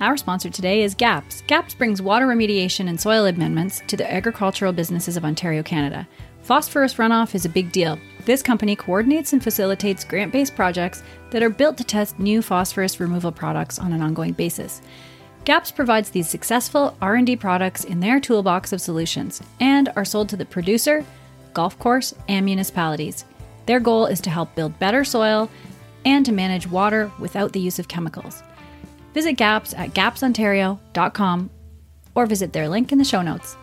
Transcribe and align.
Our 0.00 0.16
sponsor 0.16 0.50
today 0.50 0.82
is 0.82 0.94
GAPS. 0.94 1.42
GAPS 1.46 1.74
brings 1.74 2.02
water 2.02 2.26
remediation 2.26 2.88
and 2.88 3.00
soil 3.00 3.24
amendments 3.26 3.82
to 3.86 3.96
the 3.96 4.12
agricultural 4.12 4.72
businesses 4.72 5.16
of 5.16 5.24
Ontario, 5.24 5.62
Canada. 5.62 6.06
Phosphorus 6.42 6.94
runoff 6.94 7.34
is 7.34 7.44
a 7.44 7.48
big 7.48 7.72
deal. 7.72 7.98
This 8.24 8.42
company 8.42 8.76
coordinates 8.76 9.32
and 9.32 9.42
facilitates 9.42 10.04
grant-based 10.04 10.54
projects 10.54 11.02
that 11.30 11.42
are 11.42 11.50
built 11.50 11.76
to 11.78 11.84
test 11.84 12.18
new 12.18 12.42
phosphorus 12.42 13.00
removal 13.00 13.32
products 13.32 13.78
on 13.78 13.92
an 13.92 14.02
ongoing 14.02 14.32
basis. 14.32 14.82
GAPS 15.44 15.70
provides 15.70 16.10
these 16.10 16.28
successful 16.28 16.96
R&D 17.00 17.36
products 17.36 17.84
in 17.84 18.00
their 18.00 18.20
toolbox 18.20 18.72
of 18.72 18.80
solutions 18.80 19.40
and 19.60 19.88
are 19.96 20.04
sold 20.04 20.28
to 20.28 20.36
the 20.36 20.44
producer, 20.44 21.04
golf 21.54 21.78
course, 21.78 22.14
and 22.28 22.44
municipalities. 22.44 23.24
Their 23.66 23.80
goal 23.80 24.06
is 24.06 24.20
to 24.20 24.30
help 24.30 24.54
build 24.54 24.78
better 24.78 25.04
soil 25.04 25.50
and 26.04 26.26
to 26.26 26.32
manage 26.32 26.68
water 26.68 27.10
without 27.18 27.52
the 27.52 27.60
use 27.60 27.78
of 27.78 27.88
chemicals. 27.88 28.42
Visit 29.16 29.38
GAPS 29.38 29.72
at 29.72 29.94
gapsontario.com 29.94 31.50
or 32.14 32.26
visit 32.26 32.52
their 32.52 32.68
link 32.68 32.92
in 32.92 32.98
the 32.98 33.04
show 33.04 33.22
notes. 33.22 33.56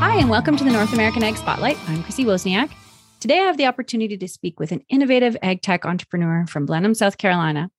Hi, 0.00 0.16
and 0.18 0.28
welcome 0.28 0.56
to 0.56 0.64
the 0.64 0.72
North 0.72 0.92
American 0.92 1.22
Ag 1.22 1.36
Spotlight. 1.36 1.78
I'm 1.88 2.02
Chrissy 2.02 2.24
Wozniak. 2.24 2.72
Today, 3.20 3.38
I 3.38 3.44
have 3.44 3.56
the 3.56 3.66
opportunity 3.66 4.16
to 4.16 4.26
speak 4.26 4.58
with 4.58 4.72
an 4.72 4.82
innovative 4.88 5.36
ag 5.40 5.62
tech 5.62 5.86
entrepreneur 5.86 6.44
from 6.48 6.66
Blenheim, 6.66 6.94
South 6.94 7.18
Carolina. 7.18 7.70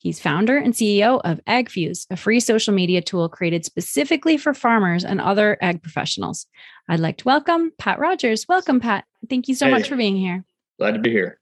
He's 0.00 0.20
founder 0.20 0.56
and 0.56 0.74
CEO 0.74 1.20
of 1.24 1.40
AgFuse, 1.48 2.06
a 2.08 2.16
free 2.16 2.38
social 2.38 2.72
media 2.72 3.02
tool 3.02 3.28
created 3.28 3.64
specifically 3.64 4.36
for 4.36 4.54
farmers 4.54 5.04
and 5.04 5.20
other 5.20 5.58
ag 5.60 5.82
professionals. 5.82 6.46
I'd 6.88 7.00
like 7.00 7.16
to 7.18 7.24
welcome 7.24 7.72
Pat 7.78 7.98
Rogers. 7.98 8.46
Welcome, 8.48 8.78
Pat. 8.78 9.07
Thank 9.28 9.48
you 9.48 9.54
so 9.54 9.66
hey, 9.66 9.72
much 9.72 9.88
for 9.88 9.96
being 9.96 10.16
here. 10.16 10.44
Glad 10.78 10.92
to 10.92 11.00
be 11.00 11.10
here. 11.10 11.38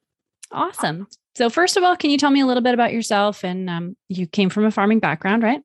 Awesome. 0.53 1.09
So, 1.35 1.51
first 1.51 1.77
of 1.77 1.83
all, 1.83 1.97
can 1.97 2.11
you 2.11 2.19
tell 2.19 2.31
me 2.31 2.41
a 2.41 2.47
little 2.47 2.63
bit 2.63 2.75
about 2.75 2.93
yourself? 2.93 3.45
And 3.45 3.69
um, 3.69 3.97
you 4.09 4.27
came 4.27 4.49
from 4.49 4.65
a 4.65 4.71
farming 4.71 5.01
background, 5.01 5.43
right? 5.43 5.61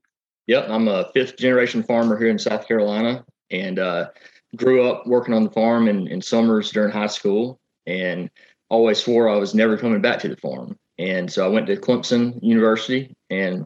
Yep. 0.47 0.69
I'm 0.69 0.87
a 0.87 1.09
fifth 1.13 1.37
generation 1.37 1.83
farmer 1.83 2.17
here 2.17 2.29
in 2.29 2.39
South 2.39 2.67
Carolina 2.67 3.23
and 3.51 3.79
uh, 3.79 4.09
grew 4.55 4.83
up 4.83 5.07
working 5.07 5.33
on 5.33 5.43
the 5.43 5.49
farm 5.49 5.87
in, 5.87 6.07
in 6.07 6.21
summers 6.21 6.71
during 6.71 6.91
high 6.91 7.07
school 7.07 7.59
and 7.85 8.29
always 8.69 9.03
swore 9.03 9.29
I 9.29 9.35
was 9.35 9.53
never 9.53 9.77
coming 9.77 10.01
back 10.01 10.19
to 10.19 10.27
the 10.27 10.37
farm. 10.37 10.77
And 10.97 11.31
so 11.31 11.45
I 11.45 11.49
went 11.49 11.67
to 11.67 11.77
Clemson 11.77 12.41
University 12.41 13.15
and 13.29 13.65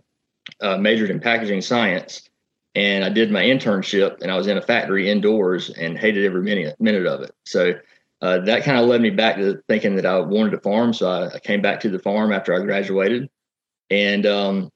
uh, 0.62 0.78
majored 0.78 1.10
in 1.10 1.20
packaging 1.20 1.62
science. 1.62 2.30
And 2.76 3.04
I 3.04 3.10
did 3.10 3.32
my 3.32 3.42
internship, 3.44 4.22
and 4.22 4.30
I 4.30 4.36
was 4.38 4.48
in 4.48 4.58
a 4.58 4.62
factory 4.62 5.10
indoors 5.10 5.70
and 5.70 5.98
hated 5.98 6.26
every 6.26 6.42
minute 6.42 6.76
minute 6.80 7.06
of 7.06 7.22
it. 7.22 7.32
So 7.46 7.74
uh, 8.22 8.40
that 8.40 8.64
kind 8.64 8.80
of 8.80 8.88
led 8.88 9.02
me 9.02 9.10
back 9.10 9.36
to 9.36 9.62
thinking 9.68 9.96
that 9.98 10.06
I 10.06 10.20
wanted 10.20 10.52
to 10.52 10.60
farm. 10.60 10.94
So 10.94 11.10
I, 11.10 11.36
I 11.36 11.40
came 11.40 11.62
back 11.62 11.80
to 11.82 11.90
the 11.90 12.00
farm 12.00 12.32
after 12.32 12.54
I 12.54 12.64
graduated, 12.64 13.30
and 13.90 14.26
um, 14.26 14.70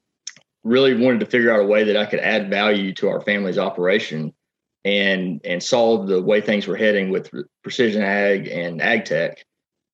really 0.64 0.96
wanted 0.96 1.22
to 1.22 1.26
figure 1.26 1.54
out 1.54 1.62
a 1.62 1.68
way 1.68 1.84
that 1.86 1.98
I 1.98 2.06
could 2.06 2.20
add 2.20 2.50
value 2.50 2.94
to 2.96 3.10
our 3.10 3.22
family's 3.22 3.58
operation, 3.58 4.34
and 4.86 5.42
and 5.46 5.62
saw 5.64 6.06
the 6.06 6.22
way 6.22 6.42
things 6.42 6.68
were 6.68 6.78
heading 6.78 7.10
with 7.10 7.32
precision 7.64 8.04
ag 8.04 8.48
and 8.48 8.82
ag 8.82 9.06
tech, 9.06 9.44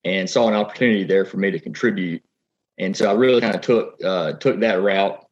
and 0.03 0.29
saw 0.29 0.47
an 0.47 0.55
opportunity 0.55 1.03
there 1.03 1.25
for 1.25 1.37
me 1.37 1.51
to 1.51 1.59
contribute 1.59 2.23
and 2.77 2.95
so 2.95 3.09
I 3.09 3.13
really 3.13 3.41
kind 3.41 3.55
of 3.55 3.61
took 3.61 4.03
uh, 4.03 4.33
took 4.33 4.59
that 4.59 4.81
route, 4.81 5.23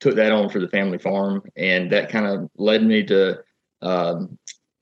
took 0.00 0.16
that 0.16 0.32
on 0.32 0.48
for 0.48 0.60
the 0.60 0.68
family 0.68 0.98
farm, 0.98 1.42
and 1.56 1.92
that 1.92 2.10
kind 2.10 2.26
of 2.26 2.48
led 2.56 2.82
me 2.82 3.04
to, 3.04 3.38
um, 3.82 4.38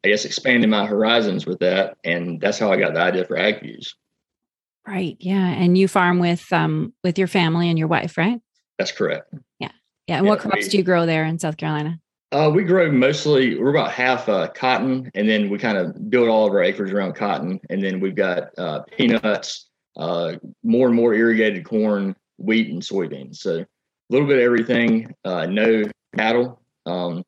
I 0.07 0.11
guess, 0.11 0.25
expanding 0.25 0.71
my 0.71 0.87
horizons 0.87 1.47
with 1.47 1.59
that, 1.59 1.97
and 2.05 2.41
that's 2.41 2.61
how 2.61 2.71
I 2.71 2.77
got 2.77 2.95
the 2.95 3.01
idea 3.01 3.25
for 3.25 3.37
AgFuse. 3.37 3.89
Right. 4.87 5.17
Yeah. 5.19 5.49
And 5.49 5.77
you 5.77 5.89
farm 5.89 6.21
with 6.21 6.53
um 6.53 6.95
with 7.03 7.19
your 7.19 7.27
family 7.27 7.69
and 7.69 7.77
your 7.77 7.89
wife, 7.89 8.17
right? 8.17 8.41
That's 8.79 8.93
correct. 8.93 9.35
Yeah. 9.59 9.71
Yeah. 10.07 10.19
And 10.19 10.27
yeah, 10.27 10.31
what 10.31 10.39
crops 10.39 10.67
we, 10.67 10.69
do 10.69 10.77
you 10.79 10.85
grow 10.85 11.07
there 11.07 11.25
in 11.25 11.41
South 11.41 11.57
Carolina? 11.57 11.99
Uh, 12.31 12.53
we 12.55 12.63
grow 12.63 12.91
mostly 12.93 13.59
we're 13.59 13.71
about 13.71 13.91
half 13.91 14.29
uh, 14.29 14.47
cotton, 14.49 15.11
and 15.15 15.29
then 15.29 15.51
we 15.51 15.59
kind 15.59 15.77
of 15.77 16.09
build 16.09 16.29
all 16.29 16.47
of 16.47 16.53
our 16.53 16.63
acres 16.63 16.93
around 16.93 17.15
cotton, 17.15 17.59
and 17.69 17.83
then 17.83 17.99
we've 17.99 18.15
got 18.15 18.57
uh, 18.59 18.83
peanuts, 18.97 19.69
uh, 19.97 20.35
more 20.63 20.87
and 20.87 20.95
more 20.95 21.15
irrigated 21.15 21.65
corn, 21.65 22.15
wheat, 22.39 22.71
and 22.71 22.81
soybeans. 22.81 23.39
So 23.39 23.59
a 23.59 23.67
little 24.11 24.29
bit 24.29 24.39
of 24.39 24.45
everything. 24.45 25.13
Uh, 25.25 25.47
no 25.47 25.83
cattle. 26.17 26.63
Um, 26.85 27.25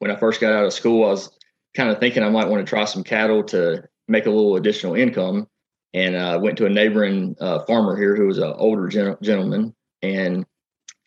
when 0.00 0.10
I 0.10 0.16
first 0.16 0.40
got 0.40 0.52
out 0.52 0.66
of 0.66 0.72
school, 0.74 1.04
I 1.04 1.10
was 1.12 1.30
kind 1.74 1.90
of 1.90 1.98
thinking 1.98 2.22
I 2.22 2.30
might 2.30 2.48
want 2.48 2.64
to 2.64 2.68
try 2.68 2.84
some 2.84 3.04
cattle 3.04 3.42
to 3.44 3.84
make 4.08 4.26
a 4.26 4.30
little 4.30 4.56
additional 4.56 4.94
income. 4.94 5.46
And 5.92 6.16
I 6.16 6.34
uh, 6.34 6.38
went 6.38 6.56
to 6.58 6.66
a 6.66 6.70
neighboring 6.70 7.36
uh, 7.40 7.64
farmer 7.64 7.96
here 7.96 8.14
who 8.14 8.26
was 8.26 8.38
an 8.38 8.52
older 8.56 8.86
gen- 8.86 9.16
gentleman, 9.22 9.74
and 10.02 10.46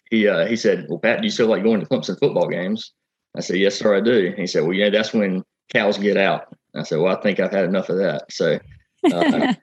he 0.10 0.28
uh, 0.28 0.46
he 0.46 0.58
said, 0.58 0.88
"Well, 0.90 1.00
Pat, 1.00 1.22
do 1.22 1.26
you 1.26 1.32
still 1.32 1.48
like 1.48 1.64
going 1.64 1.80
to 1.80 1.86
Clemson 1.86 2.20
football 2.20 2.50
games?" 2.50 2.92
I 3.38 3.40
said, 3.40 3.58
"Yes, 3.58 3.76
sir, 3.76 3.96
I 3.96 4.02
do." 4.02 4.28
And 4.28 4.38
he 4.38 4.46
said, 4.46 4.64
"Well, 4.64 4.74
you 4.74 4.84
know, 4.84 4.90
that's 4.90 5.14
when 5.14 5.42
cows 5.72 5.98
get 5.98 6.18
out." 6.18 6.54
I 6.76 6.84
said, 6.84 7.00
"Well, 7.00 7.16
I 7.16 7.22
think 7.22 7.40
I've 7.40 7.54
had 7.54 7.64
enough 7.64 7.88
of 7.88 7.98
that." 8.00 8.26
So 8.30 8.60
uh, 9.06 9.54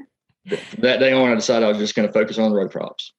that 0.78 1.00
day 1.00 1.12
on, 1.12 1.31
I 1.31 1.34
decided 1.34 1.66
I 1.66 1.69
was 1.69 1.78
just 1.78 1.94
going 1.94 2.09
to 2.09 2.15
focus 2.15 2.39
on 2.39 2.53
row 2.53 2.69
crops. 2.69 3.12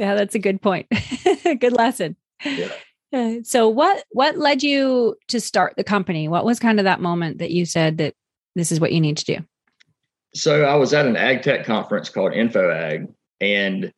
Yeah, 0.00 0.16
that's 0.16 0.34
a 0.34 0.40
good 0.40 0.60
point. 0.60 0.88
good 1.60 1.72
lesson. 1.72 2.16
Yeah. 2.44 2.72
Uh, 3.14 3.36
so 3.44 3.68
what 3.68 4.04
what 4.10 4.36
led 4.36 4.62
you 4.62 5.16
to 5.28 5.40
start 5.40 5.74
the 5.76 5.84
company? 5.84 6.26
What 6.26 6.44
was 6.44 6.58
kind 6.58 6.80
of 6.80 6.84
that 6.84 7.00
moment 7.00 7.38
that 7.38 7.52
you 7.52 7.64
said 7.64 7.98
that 7.98 8.14
this 8.56 8.72
is 8.72 8.80
what 8.80 8.92
you 8.92 9.00
need 9.00 9.16
to 9.18 9.24
do? 9.24 9.38
So 10.34 10.64
I 10.64 10.74
was 10.74 10.92
at 10.92 11.06
an 11.06 11.16
ag 11.16 11.42
tech 11.42 11.64
conference 11.64 12.08
called 12.08 12.32
InfoAg, 12.32 13.12
and 13.40 13.92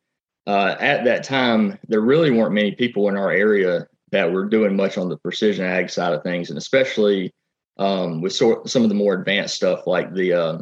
uh, 0.45 0.75
at 0.79 1.03
that 1.05 1.23
time 1.23 1.79
there 1.87 2.01
really 2.01 2.29
weren't 2.29 2.53
many 2.53 2.73
people 2.73 3.09
in 3.09 3.17
our 3.17 3.31
area 3.31 3.87
that 4.11 4.31
were 4.31 4.45
doing 4.45 4.75
much 4.75 4.99
on 4.99 5.09
the 5.09 5.17
precision 5.17 5.65
ag 5.65 5.89
side 5.89 6.13
of 6.13 6.21
things, 6.21 6.49
and 6.49 6.57
especially 6.59 7.33
um, 7.77 8.21
with 8.21 8.33
sort, 8.33 8.69
some 8.69 8.83
of 8.83 8.89
the 8.89 8.95
more 8.95 9.15
advanced 9.15 9.55
stuff 9.55 9.87
like 9.87 10.13
the 10.13 10.33
uh, 10.33 10.61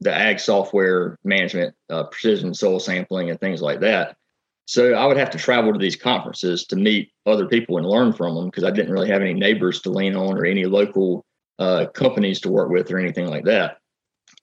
the 0.00 0.12
ag 0.12 0.38
software 0.38 1.18
management, 1.24 1.74
uh, 1.88 2.04
precision 2.04 2.52
soil 2.52 2.78
sampling, 2.78 3.30
and 3.30 3.40
things 3.40 3.62
like 3.62 3.80
that. 3.80 4.16
So 4.66 4.94
I 4.94 5.06
would 5.06 5.16
have 5.16 5.30
to 5.30 5.38
travel 5.38 5.72
to 5.72 5.78
these 5.78 5.96
conferences 5.96 6.66
to 6.66 6.76
meet 6.76 7.12
other 7.24 7.46
people 7.46 7.78
and 7.78 7.86
learn 7.86 8.12
from 8.12 8.34
them 8.34 8.46
because 8.46 8.64
I 8.64 8.72
didn't 8.72 8.92
really 8.92 9.08
have 9.08 9.22
any 9.22 9.32
neighbors 9.32 9.80
to 9.82 9.90
lean 9.90 10.16
on 10.16 10.36
or 10.36 10.44
any 10.44 10.64
local 10.64 11.24
uh, 11.58 11.86
companies 11.94 12.40
to 12.40 12.50
work 12.50 12.68
with 12.68 12.90
or 12.90 12.98
anything 12.98 13.28
like 13.28 13.44
that. 13.44 13.78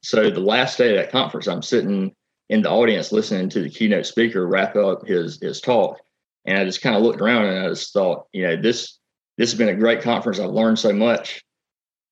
So 0.01 0.29
the 0.29 0.39
last 0.39 0.77
day 0.77 0.91
of 0.91 0.95
that 0.97 1.11
conference, 1.11 1.47
I'm 1.47 1.61
sitting 1.61 2.15
in 2.49 2.61
the 2.61 2.69
audience 2.69 3.11
listening 3.11 3.49
to 3.49 3.61
the 3.61 3.69
keynote 3.69 4.05
speaker 4.05 4.47
wrap 4.47 4.75
up 4.75 5.05
his 5.05 5.39
his 5.41 5.59
talk, 5.59 5.99
and 6.45 6.57
I 6.57 6.65
just 6.65 6.81
kind 6.81 6.95
of 6.95 7.01
looked 7.01 7.21
around 7.21 7.45
and 7.45 7.65
I 7.65 7.69
just 7.69 7.93
thought, 7.93 8.27
you 8.31 8.47
know, 8.47 8.55
this 8.55 8.99
this 9.37 9.51
has 9.51 9.57
been 9.57 9.69
a 9.69 9.75
great 9.75 10.01
conference. 10.01 10.39
I've 10.39 10.51
learned 10.51 10.79
so 10.79 10.93
much. 10.93 11.43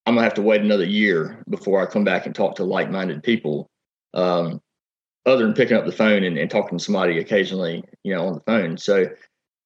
I'm 0.05 0.15
gonna 0.15 0.23
have 0.23 0.33
to 0.35 0.41
wait 0.41 0.61
another 0.61 0.85
year 0.85 1.43
before 1.49 1.81
I 1.81 1.85
come 1.85 2.03
back 2.03 2.25
and 2.25 2.35
talk 2.35 2.55
to 2.55 2.63
like-minded 2.63 3.23
people. 3.23 3.69
Um, 4.13 4.61
other 5.25 5.45
than 5.45 5.53
picking 5.53 5.77
up 5.77 5.85
the 5.85 5.91
phone 5.91 6.23
and, 6.23 6.37
and, 6.37 6.49
talking 6.49 6.77
to 6.77 6.83
somebody 6.83 7.19
occasionally, 7.19 7.83
you 8.03 8.13
know, 8.13 8.27
on 8.27 8.33
the 8.33 8.39
phone. 8.41 8.77
So 8.77 9.05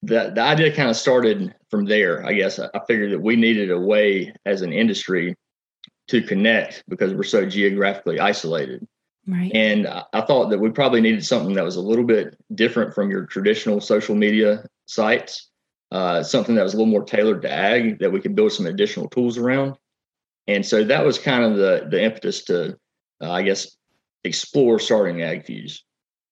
the 0.03 0.31
the 0.33 0.41
idea 0.41 0.75
kind 0.75 0.89
of 0.89 0.95
started 0.95 1.55
from 1.69 1.85
there. 1.85 2.25
I 2.25 2.33
guess 2.33 2.59
I, 2.59 2.67
I 2.73 2.81
figured 2.87 3.11
that 3.11 3.21
we 3.21 3.35
needed 3.35 3.71
a 3.71 3.79
way 3.79 4.33
as 4.45 4.61
an 4.61 4.73
industry 4.73 5.35
to 6.07 6.21
connect 6.21 6.83
because 6.87 7.13
we're 7.13 7.23
so 7.23 7.45
geographically 7.45 8.19
isolated. 8.19 8.85
Right. 9.27 9.51
And 9.55 9.87
I, 9.87 10.03
I 10.13 10.21
thought 10.21 10.49
that 10.49 10.59
we 10.59 10.69
probably 10.69 11.01
needed 11.01 11.25
something 11.25 11.55
that 11.55 11.63
was 11.63 11.77
a 11.77 11.81
little 11.81 12.03
bit 12.03 12.37
different 12.53 12.93
from 12.93 13.09
your 13.09 13.25
traditional 13.25 13.81
social 13.81 14.15
media 14.15 14.65
sites. 14.85 15.49
Uh, 15.91 16.21
something 16.21 16.55
that 16.55 16.63
was 16.63 16.73
a 16.73 16.77
little 16.77 16.91
more 16.91 17.03
tailored 17.03 17.41
to 17.43 17.51
ag 17.51 17.99
that 17.99 18.11
we 18.11 18.19
could 18.19 18.35
build 18.35 18.51
some 18.51 18.65
additional 18.65 19.07
tools 19.07 19.37
around. 19.37 19.75
And 20.47 20.65
so 20.65 20.83
that 20.83 21.05
was 21.05 21.17
kind 21.17 21.43
of 21.43 21.57
the 21.57 21.87
the 21.89 22.03
impetus 22.03 22.43
to, 22.45 22.77
uh, 23.21 23.31
I 23.31 23.41
guess, 23.43 23.75
explore 24.25 24.79
starting 24.79 25.17
AgFuse. 25.17 25.79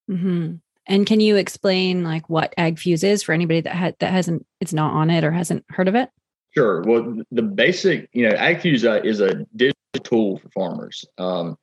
Mm-hmm. 0.09 0.55
And 0.85 1.05
can 1.05 1.19
you 1.21 1.37
explain 1.37 2.03
like 2.03 2.29
what 2.29 2.53
AgFuse 2.57 3.03
is 3.03 3.23
for 3.23 3.31
anybody 3.31 3.61
that 3.61 3.75
had 3.75 3.95
that 3.99 4.11
hasn't 4.11 4.45
it's 4.59 4.73
not 4.73 4.93
on 4.93 5.09
it 5.09 5.23
or 5.23 5.31
hasn't 5.31 5.63
heard 5.69 5.87
of 5.87 5.95
it? 5.95 6.09
Sure. 6.53 6.81
Well, 6.81 7.21
the 7.31 7.41
basic, 7.41 8.09
you 8.13 8.27
know, 8.27 8.35
AgFuse 8.35 8.83
uh, 8.87 9.01
is 9.03 9.21
a 9.21 9.45
digital 9.55 9.73
tool 10.03 10.37
for 10.37 10.49
farmers. 10.49 11.05
Um, 11.17 11.57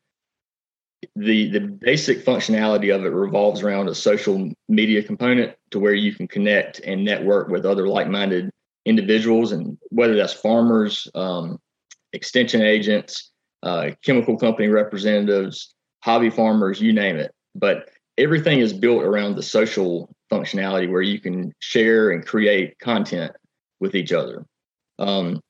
the 1.17 1.51
the 1.51 1.61
basic 1.61 2.25
functionality 2.25 2.95
of 2.95 3.05
it 3.05 3.11
revolves 3.11 3.63
around 3.63 3.89
a 3.89 3.95
social 3.95 4.51
media 4.69 5.03
component 5.03 5.55
to 5.71 5.79
where 5.79 5.95
you 5.95 6.15
can 6.15 6.29
connect 6.29 6.81
and 6.81 7.05
network 7.05 7.49
with 7.49 7.67
other 7.67 7.89
like-minded 7.89 8.51
individuals 8.87 9.53
and 9.53 9.77
whether 9.91 10.17
that's 10.17 10.33
farmers 10.33 11.09
um, 11.15 11.59
extension 12.13 12.63
agents, 12.63 13.31
uh, 13.63 13.91
chemical 14.05 14.37
company 14.37 14.69
representatives, 14.69 15.75
hobby 16.03 16.31
farmers, 16.31 16.81
you 16.81 16.93
name 16.93 17.17
it. 17.17 17.33
But 17.55 17.91
everything 18.19 18.61
is 18.61 18.73
built 18.73 19.03
around 19.03 19.37
the 19.37 19.43
social 19.43 20.15
functionality 20.31 20.91
where 20.91 21.03
you 21.03 21.19
can 21.19 21.53
share 21.59 22.11
and 22.11 22.27
create 22.27 22.79
content 22.79 23.33
with 23.81 23.95
each 23.95 24.13
other. 24.13 24.45
Um, 24.99 25.41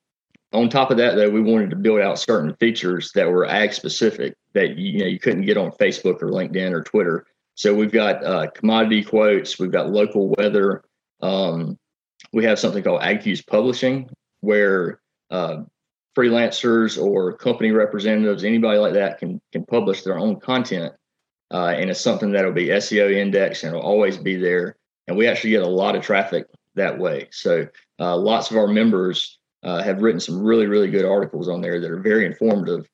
on 0.53 0.69
top 0.69 0.91
of 0.91 0.97
that, 0.97 1.15
though, 1.15 1.31
we 1.31 1.41
wanted 1.41 1.71
to 1.71 1.77
build 1.77 2.01
out 2.01 2.19
certain 2.19 2.55
features 2.57 3.13
that 3.15 3.31
were 3.31 3.47
ag 3.47 3.73
specific 3.73 4.35
that 4.55 4.77
you 4.77 5.01
know 5.01 5.07
you 5.07 5.19
couldn't 5.19 5.43
get 5.43 5.57
on 5.57 5.71
Facebook 5.73 6.23
or 6.23 6.31
LinkedIn 6.31 6.73
or 6.73 6.83
Twitter. 6.83 7.27
So 7.55 7.75
we've 7.75 7.93
got 7.93 8.25
uh, 8.25 8.51
commodity 8.51 9.05
quotes, 9.05 9.59
we've 9.59 9.71
got 9.71 9.91
local 9.91 10.35
weather. 10.39 10.83
Um, 11.21 11.79
we 12.33 12.45
have 12.45 12.59
something 12.59 12.83
called 12.83 13.03
AgFuse 13.03 13.47
Publishing, 13.47 14.09
where 14.41 15.01
uh, 15.31 15.59
freelancers 16.17 17.01
or 17.01 17.37
company 17.37 17.71
representatives, 17.71 18.45
anybody 18.45 18.79
like 18.79 18.95
that, 18.95 19.19
can 19.19 19.40
can 19.53 19.65
publish 19.65 20.03
their 20.03 20.19
own 20.19 20.39
content, 20.41 20.93
uh, 21.53 21.75
and 21.77 21.91
it's 21.91 22.01
something 22.01 22.33
that'll 22.33 22.53
be 22.53 22.69
SEO 22.69 23.13
indexed 23.13 23.65
and 23.65 23.75
it'll 23.75 23.87
always 23.87 24.17
be 24.17 24.37
there. 24.37 24.77
And 25.09 25.17
we 25.17 25.27
actually 25.27 25.51
get 25.51 25.63
a 25.63 25.69
lot 25.69 25.97
of 25.97 26.03
traffic 26.03 26.47
that 26.77 26.99
way. 26.99 27.29
So 27.33 27.67
uh, 27.99 28.17
lots 28.17 28.51
of 28.51 28.57
our 28.57 28.69
members 28.69 29.39
uh, 29.63 29.83
have 29.83 30.03
written 30.03 30.21
some 30.21 30.43
really 30.43 30.67
really 30.67 30.91
good 30.91 31.05
articles 31.05 31.49
on 31.49 31.61
there 31.61 31.81
that 31.81 31.91
are 31.91 32.01
very 32.01 32.27
informative, 32.27 32.89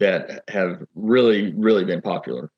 that 0.00 0.44
have 0.48 0.82
really 0.94 1.52
really 1.54 1.84
been 1.84 2.02
popular. 2.02 2.50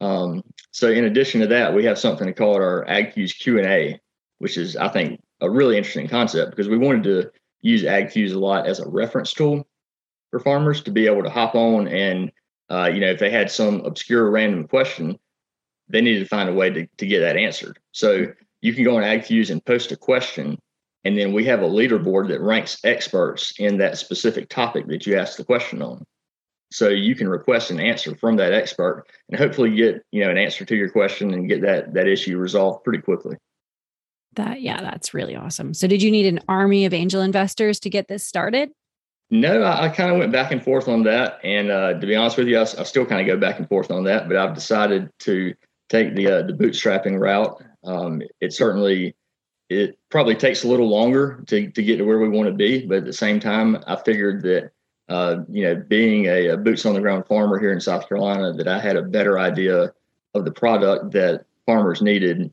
Um, 0.00 0.42
so 0.72 0.90
in 0.90 1.04
addition 1.04 1.40
to 1.40 1.46
that, 1.48 1.74
we 1.74 1.84
have 1.84 1.98
something 1.98 2.32
called 2.34 2.60
our 2.60 2.84
AgFuse 2.84 3.38
Q 3.38 3.58
and 3.58 3.66
A, 3.66 4.00
which 4.38 4.58
is 4.58 4.76
I 4.76 4.88
think 4.88 5.20
a 5.40 5.50
really 5.50 5.76
interesting 5.76 6.08
concept 6.08 6.50
because 6.50 6.68
we 6.68 6.78
wanted 6.78 7.04
to 7.04 7.30
use 7.62 7.82
AgFuse 7.82 8.34
a 8.34 8.38
lot 8.38 8.66
as 8.66 8.80
a 8.80 8.88
reference 8.88 9.32
tool 9.32 9.66
for 10.30 10.40
farmers 10.40 10.82
to 10.82 10.90
be 10.90 11.06
able 11.06 11.22
to 11.22 11.30
hop 11.30 11.54
on 11.54 11.88
and 11.88 12.30
uh, 12.70 12.90
you 12.92 13.00
know 13.00 13.10
if 13.10 13.18
they 13.18 13.30
had 13.30 13.50
some 13.50 13.80
obscure 13.82 14.30
random 14.30 14.66
question, 14.66 15.18
they 15.88 16.00
needed 16.00 16.20
to 16.20 16.28
find 16.28 16.48
a 16.48 16.54
way 16.54 16.70
to, 16.70 16.86
to 16.98 17.06
get 17.06 17.20
that 17.20 17.36
answered. 17.36 17.78
So 17.92 18.26
you 18.60 18.72
can 18.74 18.84
go 18.84 18.96
on 18.96 19.02
AgFuse 19.02 19.50
and 19.50 19.64
post 19.64 19.92
a 19.92 19.96
question, 19.96 20.58
and 21.04 21.16
then 21.16 21.32
we 21.32 21.44
have 21.44 21.62
a 21.62 21.68
leaderboard 21.68 22.28
that 22.28 22.40
ranks 22.40 22.78
experts 22.84 23.52
in 23.58 23.78
that 23.78 23.98
specific 23.98 24.48
topic 24.48 24.86
that 24.88 25.06
you 25.06 25.16
asked 25.16 25.36
the 25.36 25.44
question 25.44 25.82
on. 25.82 26.04
So 26.72 26.88
you 26.88 27.14
can 27.14 27.28
request 27.28 27.70
an 27.70 27.78
answer 27.78 28.16
from 28.16 28.36
that 28.36 28.52
expert 28.52 29.04
and 29.28 29.38
hopefully 29.38 29.74
get 29.74 30.02
you 30.10 30.24
know 30.24 30.30
an 30.30 30.38
answer 30.38 30.64
to 30.64 30.76
your 30.76 30.90
question 30.90 31.32
and 31.32 31.48
get 31.48 31.62
that 31.62 31.94
that 31.94 32.08
issue 32.08 32.38
resolved 32.38 32.84
pretty 32.84 33.02
quickly. 33.02 33.36
That 34.34 34.60
yeah, 34.60 34.80
that's 34.80 35.14
really 35.14 35.36
awesome. 35.36 35.74
So 35.74 35.86
did 35.86 36.02
you 36.02 36.10
need 36.10 36.26
an 36.26 36.40
army 36.48 36.84
of 36.84 36.92
angel 36.92 37.22
investors 37.22 37.80
to 37.80 37.90
get 37.90 38.08
this 38.08 38.26
started? 38.26 38.70
No, 39.30 39.62
I, 39.62 39.86
I 39.86 39.88
kind 39.88 40.10
of 40.10 40.18
went 40.18 40.32
back 40.32 40.52
and 40.52 40.62
forth 40.62 40.88
on 40.88 41.02
that, 41.04 41.40
and 41.42 41.70
uh, 41.70 41.94
to 41.98 42.06
be 42.06 42.14
honest 42.14 42.36
with 42.36 42.46
you, 42.46 42.58
I, 42.58 42.62
I 42.62 42.84
still 42.84 43.04
kind 43.04 43.20
of 43.20 43.26
go 43.26 43.38
back 43.38 43.58
and 43.58 43.68
forth 43.68 43.90
on 43.90 44.04
that. 44.04 44.28
But 44.28 44.36
I've 44.36 44.54
decided 44.54 45.10
to 45.20 45.54
take 45.88 46.14
the 46.14 46.28
uh, 46.28 46.42
the 46.42 46.52
bootstrapping 46.52 47.18
route. 47.18 47.62
Um, 47.82 48.22
it 48.40 48.52
certainly 48.52 49.16
it 49.68 49.98
probably 50.10 50.36
takes 50.36 50.62
a 50.62 50.68
little 50.68 50.88
longer 50.88 51.42
to 51.48 51.70
to 51.70 51.82
get 51.82 51.96
to 51.96 52.04
where 52.04 52.18
we 52.18 52.28
want 52.28 52.48
to 52.48 52.54
be, 52.54 52.86
but 52.86 52.98
at 52.98 53.04
the 53.04 53.12
same 53.12 53.40
time, 53.40 53.82
I 53.86 53.96
figured 53.96 54.42
that 54.42 54.70
uh, 55.08 55.38
you 55.48 55.62
know, 55.62 55.76
being 55.76 56.26
a, 56.26 56.48
a 56.48 56.56
boots 56.56 56.84
on 56.84 56.94
the 56.94 57.00
ground 57.00 57.26
farmer 57.26 57.58
here 57.58 57.72
in 57.72 57.80
South 57.80 58.08
Carolina, 58.08 58.52
that 58.52 58.68
I 58.68 58.80
had 58.80 58.96
a 58.96 59.02
better 59.02 59.38
idea 59.38 59.92
of 60.34 60.44
the 60.44 60.50
product 60.50 61.12
that 61.12 61.44
farmers 61.64 62.02
needed 62.02 62.52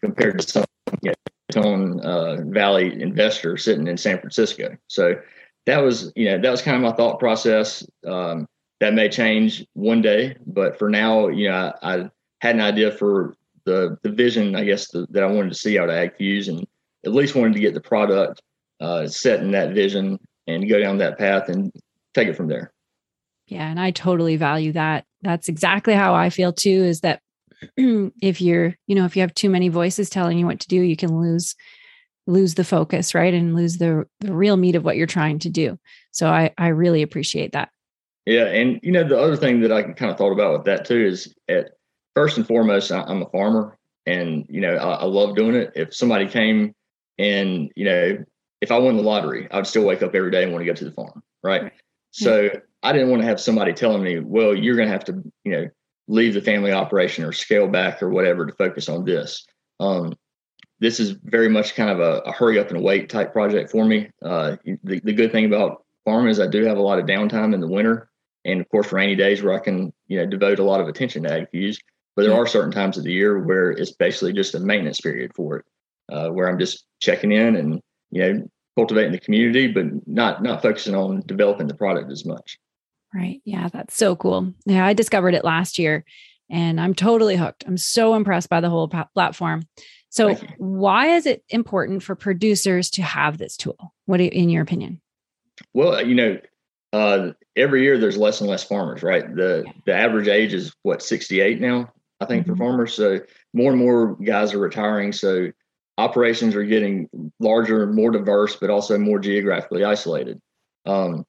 compared 0.00 0.40
to 0.40 0.48
some 0.48 0.64
you 1.02 1.12
know, 1.54 2.00
uh, 2.02 2.36
Valley 2.46 3.00
investor 3.00 3.56
sitting 3.56 3.86
in 3.86 3.96
San 3.96 4.18
Francisco. 4.18 4.76
So 4.88 5.20
that 5.66 5.78
was, 5.78 6.12
you 6.16 6.26
know, 6.26 6.40
that 6.40 6.50
was 6.50 6.62
kind 6.62 6.76
of 6.76 6.82
my 6.82 6.96
thought 6.96 7.18
process. 7.18 7.86
Um, 8.06 8.46
that 8.80 8.94
may 8.94 9.08
change 9.08 9.64
one 9.74 10.02
day, 10.02 10.36
but 10.44 10.76
for 10.76 10.90
now, 10.90 11.28
you 11.28 11.48
know, 11.48 11.72
I, 11.82 11.94
I 11.94 12.10
had 12.40 12.56
an 12.56 12.60
idea 12.60 12.90
for 12.90 13.36
the 13.64 13.96
the 14.02 14.10
vision, 14.10 14.56
I 14.56 14.64
guess, 14.64 14.90
the, 14.90 15.06
that 15.10 15.22
I 15.22 15.26
wanted 15.26 15.50
to 15.50 15.58
see 15.58 15.78
out 15.78 15.88
of 15.88 15.94
AgFuse, 15.94 16.48
and 16.48 16.66
at 17.06 17.12
least 17.12 17.36
wanted 17.36 17.54
to 17.54 17.60
get 17.60 17.74
the 17.74 17.80
product 17.80 18.42
uh, 18.80 19.06
set 19.06 19.40
in 19.40 19.52
that 19.52 19.72
vision 19.72 20.18
and 20.48 20.68
go 20.68 20.80
down 20.80 20.98
that 20.98 21.16
path 21.16 21.48
and 21.48 21.72
take 22.12 22.26
it 22.26 22.36
from 22.36 22.48
there. 22.48 22.72
Yeah, 23.46 23.68
and 23.70 23.78
I 23.78 23.92
totally 23.92 24.36
value 24.36 24.72
that. 24.72 25.04
That's 25.20 25.48
exactly 25.48 25.94
how 25.94 26.14
I 26.14 26.30
feel 26.30 26.52
too. 26.52 26.82
Is 26.82 27.02
that 27.02 27.20
if 27.76 28.40
you're 28.40 28.74
you 28.88 28.96
know 28.96 29.04
if 29.04 29.14
you 29.14 29.22
have 29.22 29.34
too 29.34 29.50
many 29.50 29.68
voices 29.68 30.10
telling 30.10 30.38
you 30.38 30.46
what 30.46 30.58
to 30.60 30.68
do 30.68 30.80
you 30.80 30.96
can 30.96 31.16
lose 31.20 31.54
lose 32.26 32.54
the 32.54 32.64
focus 32.64 33.14
right 33.14 33.34
and 33.34 33.56
lose 33.56 33.78
the 33.78 34.06
the 34.20 34.32
real 34.32 34.56
meat 34.56 34.76
of 34.76 34.84
what 34.84 34.96
you're 34.96 35.06
trying 35.06 35.38
to 35.38 35.48
do 35.48 35.78
so 36.10 36.28
i 36.28 36.52
i 36.58 36.68
really 36.68 37.02
appreciate 37.02 37.52
that 37.52 37.68
yeah 38.26 38.44
and 38.44 38.78
you 38.82 38.92
know 38.92 39.06
the 39.06 39.18
other 39.18 39.36
thing 39.36 39.60
that 39.60 39.72
i 39.72 39.82
kind 39.82 40.10
of 40.10 40.16
thought 40.16 40.32
about 40.32 40.52
with 40.52 40.64
that 40.64 40.84
too 40.84 41.04
is 41.04 41.34
at 41.48 41.70
first 42.14 42.36
and 42.36 42.46
foremost 42.46 42.92
i'm 42.92 43.22
a 43.22 43.30
farmer 43.30 43.76
and 44.06 44.46
you 44.48 44.60
know 44.60 44.74
I, 44.74 44.94
I 44.94 45.04
love 45.04 45.36
doing 45.36 45.54
it 45.54 45.72
if 45.74 45.94
somebody 45.94 46.28
came 46.28 46.74
and 47.18 47.70
you 47.74 47.84
know 47.84 48.18
if 48.60 48.70
i 48.70 48.78
won 48.78 48.96
the 48.96 49.02
lottery 49.02 49.48
i'd 49.50 49.66
still 49.66 49.84
wake 49.84 50.02
up 50.02 50.14
every 50.14 50.30
day 50.30 50.44
and 50.44 50.52
want 50.52 50.62
to 50.62 50.66
go 50.66 50.74
to 50.74 50.84
the 50.84 50.92
farm 50.92 51.22
right, 51.42 51.62
right. 51.62 51.72
so 52.12 52.42
yeah. 52.42 52.56
i 52.82 52.92
didn't 52.92 53.10
want 53.10 53.22
to 53.22 53.28
have 53.28 53.40
somebody 53.40 53.72
telling 53.72 54.02
me 54.02 54.20
well 54.20 54.54
you're 54.54 54.76
going 54.76 54.88
to 54.88 54.92
have 54.92 55.04
to 55.04 55.22
you 55.44 55.52
know 55.52 55.68
leave 56.08 56.34
the 56.34 56.40
family 56.40 56.72
operation 56.72 57.24
or 57.24 57.32
scale 57.32 57.68
back 57.68 58.02
or 58.02 58.10
whatever 58.10 58.46
to 58.46 58.52
focus 58.52 58.88
on 58.88 59.04
this. 59.04 59.46
Um, 59.80 60.14
this 60.82 60.98
is 60.98 61.12
very 61.22 61.48
much 61.48 61.76
kind 61.76 61.88
of 61.90 62.00
a, 62.00 62.18
a, 62.26 62.32
hurry 62.32 62.58
up 62.58 62.70
and 62.70 62.82
wait 62.82 63.08
type 63.08 63.32
project 63.32 63.70
for 63.70 63.84
me. 63.84 64.10
Uh, 64.20 64.56
the, 64.82 65.00
the 65.04 65.12
good 65.12 65.30
thing 65.30 65.44
about 65.44 65.84
farming 66.04 66.30
is 66.30 66.40
I 66.40 66.48
do 66.48 66.64
have 66.64 66.76
a 66.76 66.82
lot 66.82 66.98
of 66.98 67.06
downtime 67.06 67.54
in 67.54 67.60
the 67.60 67.68
winter, 67.68 68.10
and 68.44 68.60
of 68.60 68.68
course 68.68 68.90
rainy 68.90 69.14
days 69.14 69.42
where 69.42 69.54
I 69.54 69.60
can 69.60 69.92
you 70.08 70.18
know 70.18 70.26
devote 70.26 70.58
a 70.58 70.64
lot 70.64 70.80
of 70.80 70.88
attention 70.88 71.22
to 71.22 71.32
ag 71.32 71.46
AgFuse. 71.52 71.78
But 72.16 72.24
there 72.24 72.34
are 72.34 72.46
certain 72.48 72.72
times 72.72 72.98
of 72.98 73.04
the 73.04 73.12
year 73.12 73.38
where 73.38 73.70
it's 73.70 73.92
basically 73.92 74.34
just 74.34 74.56
a 74.56 74.60
maintenance 74.60 75.00
period 75.00 75.30
for 75.34 75.58
it, 75.58 75.64
uh, 76.12 76.28
where 76.28 76.48
I'm 76.48 76.58
just 76.58 76.84
checking 77.00 77.30
in 77.30 77.54
and 77.54 77.80
you 78.10 78.20
know 78.20 78.50
cultivating 78.76 79.12
the 79.12 79.20
community, 79.20 79.68
but 79.68 79.86
not 80.08 80.42
not 80.42 80.62
focusing 80.62 80.96
on 80.96 81.22
developing 81.26 81.68
the 81.68 81.74
product 81.74 82.10
as 82.10 82.26
much. 82.26 82.58
Right. 83.14 83.40
Yeah, 83.44 83.68
that's 83.68 83.94
so 83.94 84.16
cool. 84.16 84.52
Yeah, 84.66 84.84
I 84.84 84.94
discovered 84.94 85.34
it 85.34 85.44
last 85.44 85.78
year 85.78 86.04
and 86.52 86.78
I'm 86.80 86.94
totally 86.94 87.34
hooked. 87.34 87.64
I'm 87.66 87.78
so 87.78 88.14
impressed 88.14 88.50
by 88.50 88.60
the 88.60 88.70
whole 88.70 88.88
platform. 89.14 89.62
So, 90.10 90.34
why 90.58 91.06
is 91.16 91.24
it 91.24 91.42
important 91.48 92.02
for 92.02 92.14
producers 92.14 92.90
to 92.90 93.02
have 93.02 93.38
this 93.38 93.56
tool? 93.56 93.94
What, 94.04 94.18
do 94.18 94.24
you, 94.24 94.30
in 94.30 94.50
your 94.50 94.62
opinion? 94.62 95.00
Well, 95.72 96.06
you 96.06 96.14
know, 96.14 96.38
uh, 96.92 97.30
every 97.56 97.82
year 97.82 97.96
there's 97.98 98.18
less 98.18 98.42
and 98.42 98.50
less 98.50 98.62
farmers, 98.62 99.02
right? 99.02 99.34
The 99.34 99.64
yeah. 99.66 99.72
the 99.86 99.94
average 99.94 100.28
age 100.28 100.52
is 100.52 100.74
what 100.82 101.02
68 101.02 101.60
now, 101.60 101.90
I 102.20 102.26
think, 102.26 102.42
mm-hmm. 102.44 102.52
for 102.52 102.58
farmers. 102.58 102.92
So 102.94 103.20
more 103.54 103.70
and 103.72 103.80
more 103.80 104.14
guys 104.16 104.52
are 104.52 104.58
retiring. 104.58 105.12
So 105.12 105.50
operations 105.96 106.54
are 106.54 106.64
getting 106.64 107.08
larger, 107.40 107.86
more 107.86 108.10
diverse, 108.10 108.56
but 108.56 108.68
also 108.68 108.98
more 108.98 109.18
geographically 109.18 109.84
isolated. 109.84 110.38
Um, 110.84 111.24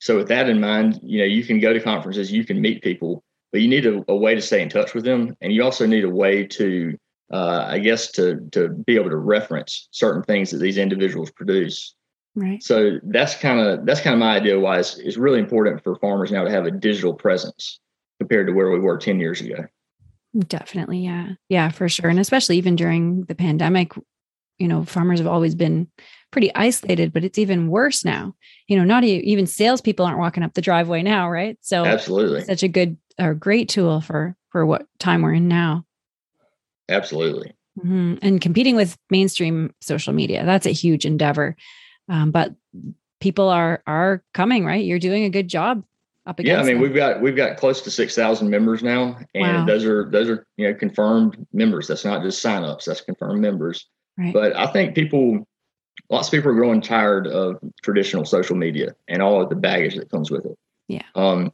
so 0.00 0.16
with 0.16 0.28
that 0.28 0.48
in 0.48 0.58
mind, 0.58 1.00
you 1.02 1.18
know, 1.18 1.26
you 1.26 1.44
can 1.44 1.60
go 1.60 1.74
to 1.74 1.80
conferences, 1.80 2.32
you 2.32 2.46
can 2.46 2.60
meet 2.60 2.82
people, 2.82 3.22
but 3.52 3.60
you 3.60 3.68
need 3.68 3.86
a, 3.86 4.02
a 4.08 4.16
way 4.16 4.34
to 4.34 4.40
stay 4.40 4.62
in 4.62 4.68
touch 4.68 4.94
with 4.94 5.04
them, 5.04 5.36
and 5.40 5.52
you 5.52 5.62
also 5.62 5.86
need 5.86 6.04
a 6.04 6.10
way 6.10 6.44
to, 6.46 6.98
uh, 7.32 7.66
I 7.68 7.78
guess, 7.78 8.10
to 8.12 8.40
to 8.52 8.70
be 8.70 8.96
able 8.96 9.10
to 9.10 9.16
reference 9.16 9.88
certain 9.92 10.22
things 10.22 10.50
that 10.50 10.58
these 10.58 10.78
individuals 10.78 11.30
produce. 11.30 11.94
Right. 12.34 12.62
So 12.62 12.98
that's 13.02 13.36
kind 13.36 13.60
of 13.60 13.84
that's 13.84 14.00
kind 14.00 14.14
of 14.14 14.20
my 14.20 14.36
idea. 14.36 14.58
Why 14.58 14.78
it's, 14.78 14.96
it's 14.96 15.18
really 15.18 15.38
important 15.38 15.84
for 15.84 15.96
farmers 15.96 16.32
now 16.32 16.44
to 16.44 16.50
have 16.50 16.64
a 16.64 16.70
digital 16.70 17.12
presence 17.12 17.78
compared 18.18 18.46
to 18.46 18.54
where 18.54 18.70
we 18.70 18.80
were 18.80 18.96
ten 18.96 19.20
years 19.20 19.40
ago. 19.40 19.66
Definitely, 20.48 21.00
yeah, 21.00 21.32
yeah, 21.50 21.68
for 21.68 21.90
sure, 21.90 22.08
and 22.08 22.18
especially 22.18 22.56
even 22.56 22.74
during 22.74 23.24
the 23.24 23.34
pandemic, 23.34 23.92
you 24.58 24.66
know, 24.66 24.82
farmers 24.82 25.18
have 25.18 25.28
always 25.28 25.54
been 25.54 25.88
pretty 26.32 26.52
isolated, 26.56 27.12
but 27.12 27.22
it's 27.22 27.38
even 27.38 27.68
worse 27.68 28.04
now. 28.04 28.34
You 28.66 28.76
know, 28.76 28.84
not 28.84 29.04
even 29.04 29.46
salespeople 29.46 30.04
aren't 30.04 30.18
walking 30.18 30.42
up 30.42 30.54
the 30.54 30.60
driveway 30.60 31.02
now, 31.02 31.30
right? 31.30 31.56
So 31.60 31.84
absolutely, 31.84 32.42
such 32.44 32.64
a 32.64 32.68
good 32.68 32.96
or 33.20 33.34
great 33.34 33.68
tool 33.68 34.00
for 34.00 34.36
for 34.48 34.66
what 34.66 34.86
time 34.98 35.22
we're 35.22 35.34
in 35.34 35.46
now. 35.46 35.86
Absolutely, 36.88 37.52
mm-hmm. 37.78 38.16
and 38.20 38.40
competing 38.40 38.74
with 38.74 38.98
mainstream 39.10 39.72
social 39.80 40.12
media 40.12 40.44
that's 40.44 40.66
a 40.66 40.72
huge 40.72 41.06
endeavor. 41.06 41.54
Um, 42.08 42.32
but 42.32 42.52
people 43.20 43.48
are 43.48 43.82
are 43.86 44.24
coming, 44.34 44.64
right? 44.64 44.84
You're 44.84 44.98
doing 44.98 45.24
a 45.24 45.30
good 45.30 45.48
job 45.48 45.84
up 46.26 46.38
against. 46.38 46.56
Yeah, 46.56 46.62
I 46.62 46.64
mean, 46.64 46.74
them. 46.74 46.82
we've 46.82 46.94
got 46.94 47.20
we've 47.20 47.36
got 47.36 47.56
close 47.56 47.80
to 47.82 47.90
six 47.90 48.14
thousand 48.14 48.50
members 48.50 48.82
now, 48.82 49.18
and 49.34 49.58
wow. 49.58 49.64
those 49.64 49.84
are 49.84 50.10
those 50.10 50.28
are 50.28 50.46
you 50.56 50.68
know 50.68 50.74
confirmed 50.74 51.46
members. 51.52 51.88
That's 51.88 52.04
not 52.04 52.22
just 52.22 52.44
signups. 52.44 52.84
That's 52.84 53.00
confirmed 53.00 53.40
members. 53.40 53.86
Right. 54.18 54.32
But 54.32 54.56
I 54.56 54.66
think 54.66 54.94
people 54.94 55.46
lots 56.12 56.28
of 56.28 56.32
people 56.32 56.50
are 56.50 56.54
growing 56.54 56.82
tired 56.82 57.26
of 57.26 57.58
traditional 57.82 58.24
social 58.24 58.54
media 58.54 58.94
and 59.08 59.22
all 59.22 59.42
of 59.42 59.48
the 59.48 59.56
baggage 59.56 59.96
that 59.96 60.10
comes 60.10 60.30
with 60.30 60.44
it. 60.44 60.56
Yeah. 60.86 61.02
Um, 61.14 61.52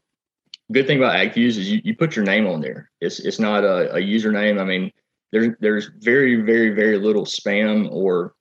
good 0.72 0.86
thing 0.86 0.98
about 0.98 1.14
AgFuse 1.14 1.56
is 1.56 1.70
you, 1.70 1.80
you 1.84 1.96
put 1.96 2.16
your 2.16 2.24
name 2.24 2.46
on 2.46 2.60
there. 2.60 2.90
It's 3.00 3.20
it's 3.20 3.38
not 3.38 3.64
a, 3.64 3.94
a 3.94 4.00
username. 4.00 4.60
I 4.60 4.64
mean, 4.64 4.90
there's 5.32 5.54
there's 5.60 5.90
very 6.00 6.42
very 6.42 6.70
very 6.70 6.98
little 6.98 7.24
spam 7.24 7.88
or 7.90 8.34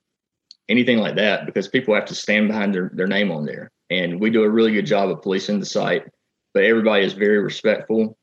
anything 0.67 0.97
like 0.97 1.15
that 1.15 1.45
because 1.45 1.67
people 1.67 1.95
have 1.95 2.05
to 2.05 2.15
stand 2.15 2.47
behind 2.47 2.73
their, 2.73 2.91
their 2.93 3.07
name 3.07 3.31
on 3.31 3.45
there. 3.45 3.71
And 3.89 4.19
we 4.19 4.29
do 4.29 4.43
a 4.43 4.49
really 4.49 4.73
good 4.73 4.85
job 4.85 5.09
of 5.09 5.21
policing 5.21 5.59
the 5.59 5.65
site, 5.65 6.05
but 6.53 6.63
everybody 6.63 7.05
is 7.05 7.13
very 7.13 7.39
respectful. 7.39 8.17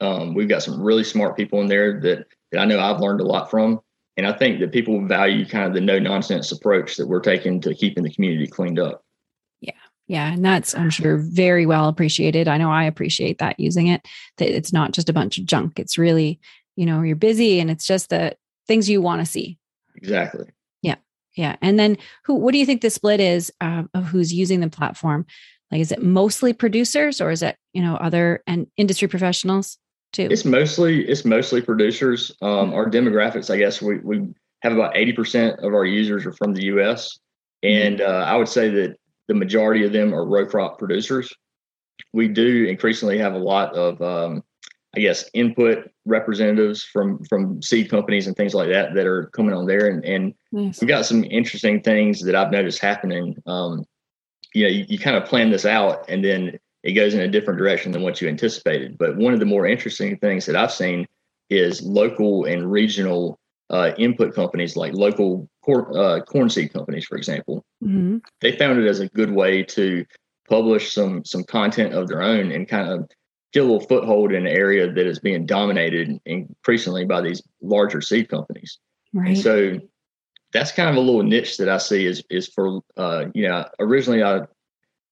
Um, 0.00 0.34
we've 0.34 0.48
got 0.48 0.62
some 0.62 0.80
really 0.80 1.02
smart 1.02 1.36
people 1.36 1.60
in 1.62 1.66
there 1.66 2.00
that, 2.00 2.26
that 2.52 2.60
I 2.60 2.64
know 2.64 2.78
I've 2.78 3.00
learned 3.00 3.20
a 3.20 3.26
lot 3.26 3.50
from. 3.50 3.80
And 4.16 4.26
I 4.26 4.32
think 4.32 4.60
that 4.60 4.72
people 4.72 5.04
value 5.06 5.44
kind 5.46 5.66
of 5.66 5.74
the 5.74 5.80
no 5.80 5.98
nonsense 5.98 6.52
approach 6.52 6.96
that 6.96 7.06
we're 7.08 7.20
taking 7.20 7.60
to 7.62 7.74
keeping 7.74 8.04
the 8.04 8.12
community 8.14 8.46
cleaned 8.46 8.78
up. 8.78 9.04
Yeah, 9.60 9.72
Yeah. 10.06 10.32
and 10.32 10.44
that's 10.44 10.74
I'm 10.74 10.90
sure 10.90 11.16
very 11.16 11.66
well 11.66 11.88
appreciated. 11.88 12.46
I 12.46 12.56
know 12.58 12.70
I 12.70 12.84
appreciate 12.84 13.38
that 13.38 13.58
using 13.58 13.88
it. 13.88 14.06
That 14.38 14.54
it's 14.54 14.72
not 14.72 14.92
just 14.92 15.08
a 15.08 15.12
bunch 15.12 15.38
of 15.38 15.46
junk. 15.46 15.78
It's 15.78 15.98
really, 15.98 16.38
you 16.76 16.86
know, 16.86 17.02
you're 17.02 17.16
busy 17.16 17.58
and 17.60 17.70
it's 17.70 17.86
just 17.86 18.10
the 18.10 18.36
things 18.68 18.88
you 18.88 19.02
want 19.02 19.20
to 19.20 19.26
see. 19.26 19.58
Exactly. 19.96 20.46
Yeah. 20.82 20.96
Yeah. 21.36 21.56
And 21.60 21.78
then 21.78 21.96
who 22.24 22.34
what 22.34 22.52
do 22.52 22.58
you 22.58 22.66
think 22.66 22.82
the 22.82 22.90
split 22.90 23.18
is 23.20 23.52
uh, 23.60 23.82
of 23.94 24.04
who's 24.04 24.32
using 24.32 24.60
the 24.60 24.70
platform? 24.70 25.26
Like 25.72 25.80
is 25.80 25.90
it 25.90 26.02
mostly 26.02 26.52
producers 26.52 27.20
or 27.20 27.32
is 27.32 27.42
it, 27.42 27.56
you 27.72 27.82
know, 27.82 27.96
other 27.96 28.44
and 28.46 28.68
industry 28.76 29.08
professionals 29.08 29.76
too? 30.14 30.28
It's 30.30 30.44
mostly 30.44 31.06
it's 31.06 31.24
mostly 31.24 31.60
producers. 31.60 32.32
Um, 32.40 32.72
our 32.72 32.88
demographics, 32.88 33.52
I 33.52 33.58
guess 33.58 33.82
we 33.82 33.98
we 33.98 34.34
have 34.62 34.72
about 34.72 34.94
80% 34.94 35.58
of 35.58 35.74
our 35.74 35.84
users 35.84 36.24
are 36.24 36.32
from 36.32 36.54
the 36.54 36.64
US. 36.64 37.18
And 37.62 38.00
uh, 38.00 38.24
I 38.26 38.36
would 38.36 38.48
say 38.48 38.70
that 38.70 38.96
the 39.28 39.34
majority 39.34 39.84
of 39.84 39.92
them 39.92 40.14
are 40.14 40.26
row 40.26 40.46
crop 40.46 40.78
producers. 40.78 41.32
We 42.12 42.28
do 42.28 42.64
increasingly 42.64 43.18
have 43.18 43.34
a 43.34 43.38
lot 43.38 43.74
of, 43.74 44.00
um, 44.00 44.42
I 44.96 45.00
guess, 45.00 45.28
input 45.34 45.90
representatives 46.06 46.82
from 46.82 47.22
from 47.24 47.60
seed 47.62 47.90
companies 47.90 48.26
and 48.26 48.36
things 48.36 48.54
like 48.54 48.68
that 48.70 48.94
that 48.94 49.06
are 49.06 49.26
coming 49.26 49.54
on 49.54 49.66
there, 49.66 49.88
and, 49.88 50.04
and 50.04 50.34
nice. 50.52 50.80
we've 50.80 50.88
got 50.88 51.06
some 51.06 51.24
interesting 51.24 51.82
things 51.82 52.22
that 52.22 52.34
I've 52.34 52.52
noticed 52.52 52.80
happening. 52.80 53.36
Um, 53.46 53.84
you 54.54 54.64
know, 54.64 54.68
you, 54.70 54.84
you 54.88 54.98
kind 54.98 55.16
of 55.16 55.24
plan 55.24 55.50
this 55.50 55.66
out, 55.66 56.08
and 56.08 56.24
then 56.24 56.58
it 56.84 56.92
goes 56.92 57.14
in 57.14 57.20
a 57.20 57.28
different 57.28 57.58
direction 57.58 57.92
than 57.92 58.02
what 58.02 58.20
you 58.20 58.28
anticipated. 58.28 58.98
But 58.98 59.16
one 59.16 59.32
of 59.32 59.40
the 59.40 59.46
more 59.46 59.66
interesting 59.66 60.18
things 60.18 60.44
that 60.46 60.54
I've 60.54 60.70
seen 60.70 61.06
is 61.48 61.82
local 61.82 62.44
and 62.44 62.70
regional 62.70 63.40
uh, 63.70 63.92
input 63.96 64.34
companies 64.34 64.76
like 64.76 64.92
local 64.92 65.48
corn, 65.62 65.96
uh, 65.96 66.20
corn 66.20 66.50
seed 66.50 66.72
companies, 66.72 67.06
for 67.06 67.16
example. 67.16 67.64
Mm-hmm. 67.82 68.18
They 68.42 68.52
found 68.52 68.78
it 68.78 68.86
as 68.86 69.00
a 69.00 69.08
good 69.08 69.32
way 69.32 69.62
to 69.62 70.04
publish 70.46 70.92
some 70.92 71.24
some 71.24 71.42
content 71.44 71.94
of 71.94 72.06
their 72.06 72.22
own 72.22 72.52
and 72.52 72.68
kind 72.68 72.90
of 72.90 73.08
get 73.54 73.60
a 73.60 73.64
little 73.64 73.80
foothold 73.80 74.32
in 74.32 74.46
an 74.46 74.52
area 74.52 74.92
that 74.92 75.06
is 75.06 75.18
being 75.18 75.46
dominated 75.46 76.20
increasingly 76.26 77.06
by 77.06 77.22
these 77.22 77.42
larger 77.62 78.02
seed 78.02 78.28
companies. 78.28 78.78
Right. 79.14 79.28
And 79.28 79.38
so 79.38 79.80
that's 80.52 80.72
kind 80.72 80.90
of 80.90 80.96
a 80.96 81.00
little 81.00 81.22
niche 81.22 81.56
that 81.56 81.70
I 81.70 81.78
see 81.78 82.04
is 82.04 82.22
is 82.28 82.46
for 82.48 82.80
uh, 82.98 83.26
you 83.32 83.48
know 83.48 83.66
originally 83.80 84.22
I 84.22 84.42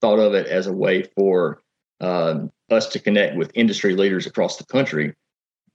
thought 0.03 0.19
of 0.19 0.35
it 0.35 0.47
as 0.47 0.67
a 0.67 0.73
way 0.73 1.05
for 1.17 1.63
um, 2.01 2.53
us 2.71 2.89
to 2.89 2.99
connect 2.99 3.37
with 3.37 3.51
industry 3.55 3.95
leaders 3.95 4.27
across 4.27 4.59
the 4.59 4.65
country 4.65 5.15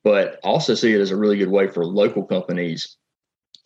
but 0.07 0.39
also 0.41 0.73
see 0.73 0.93
it 0.93 1.01
as 1.01 1.11
a 1.11 1.17
really 1.17 1.37
good 1.37 1.49
way 1.49 1.67
for 1.67 1.85
local 1.85 2.23
companies 2.23 2.95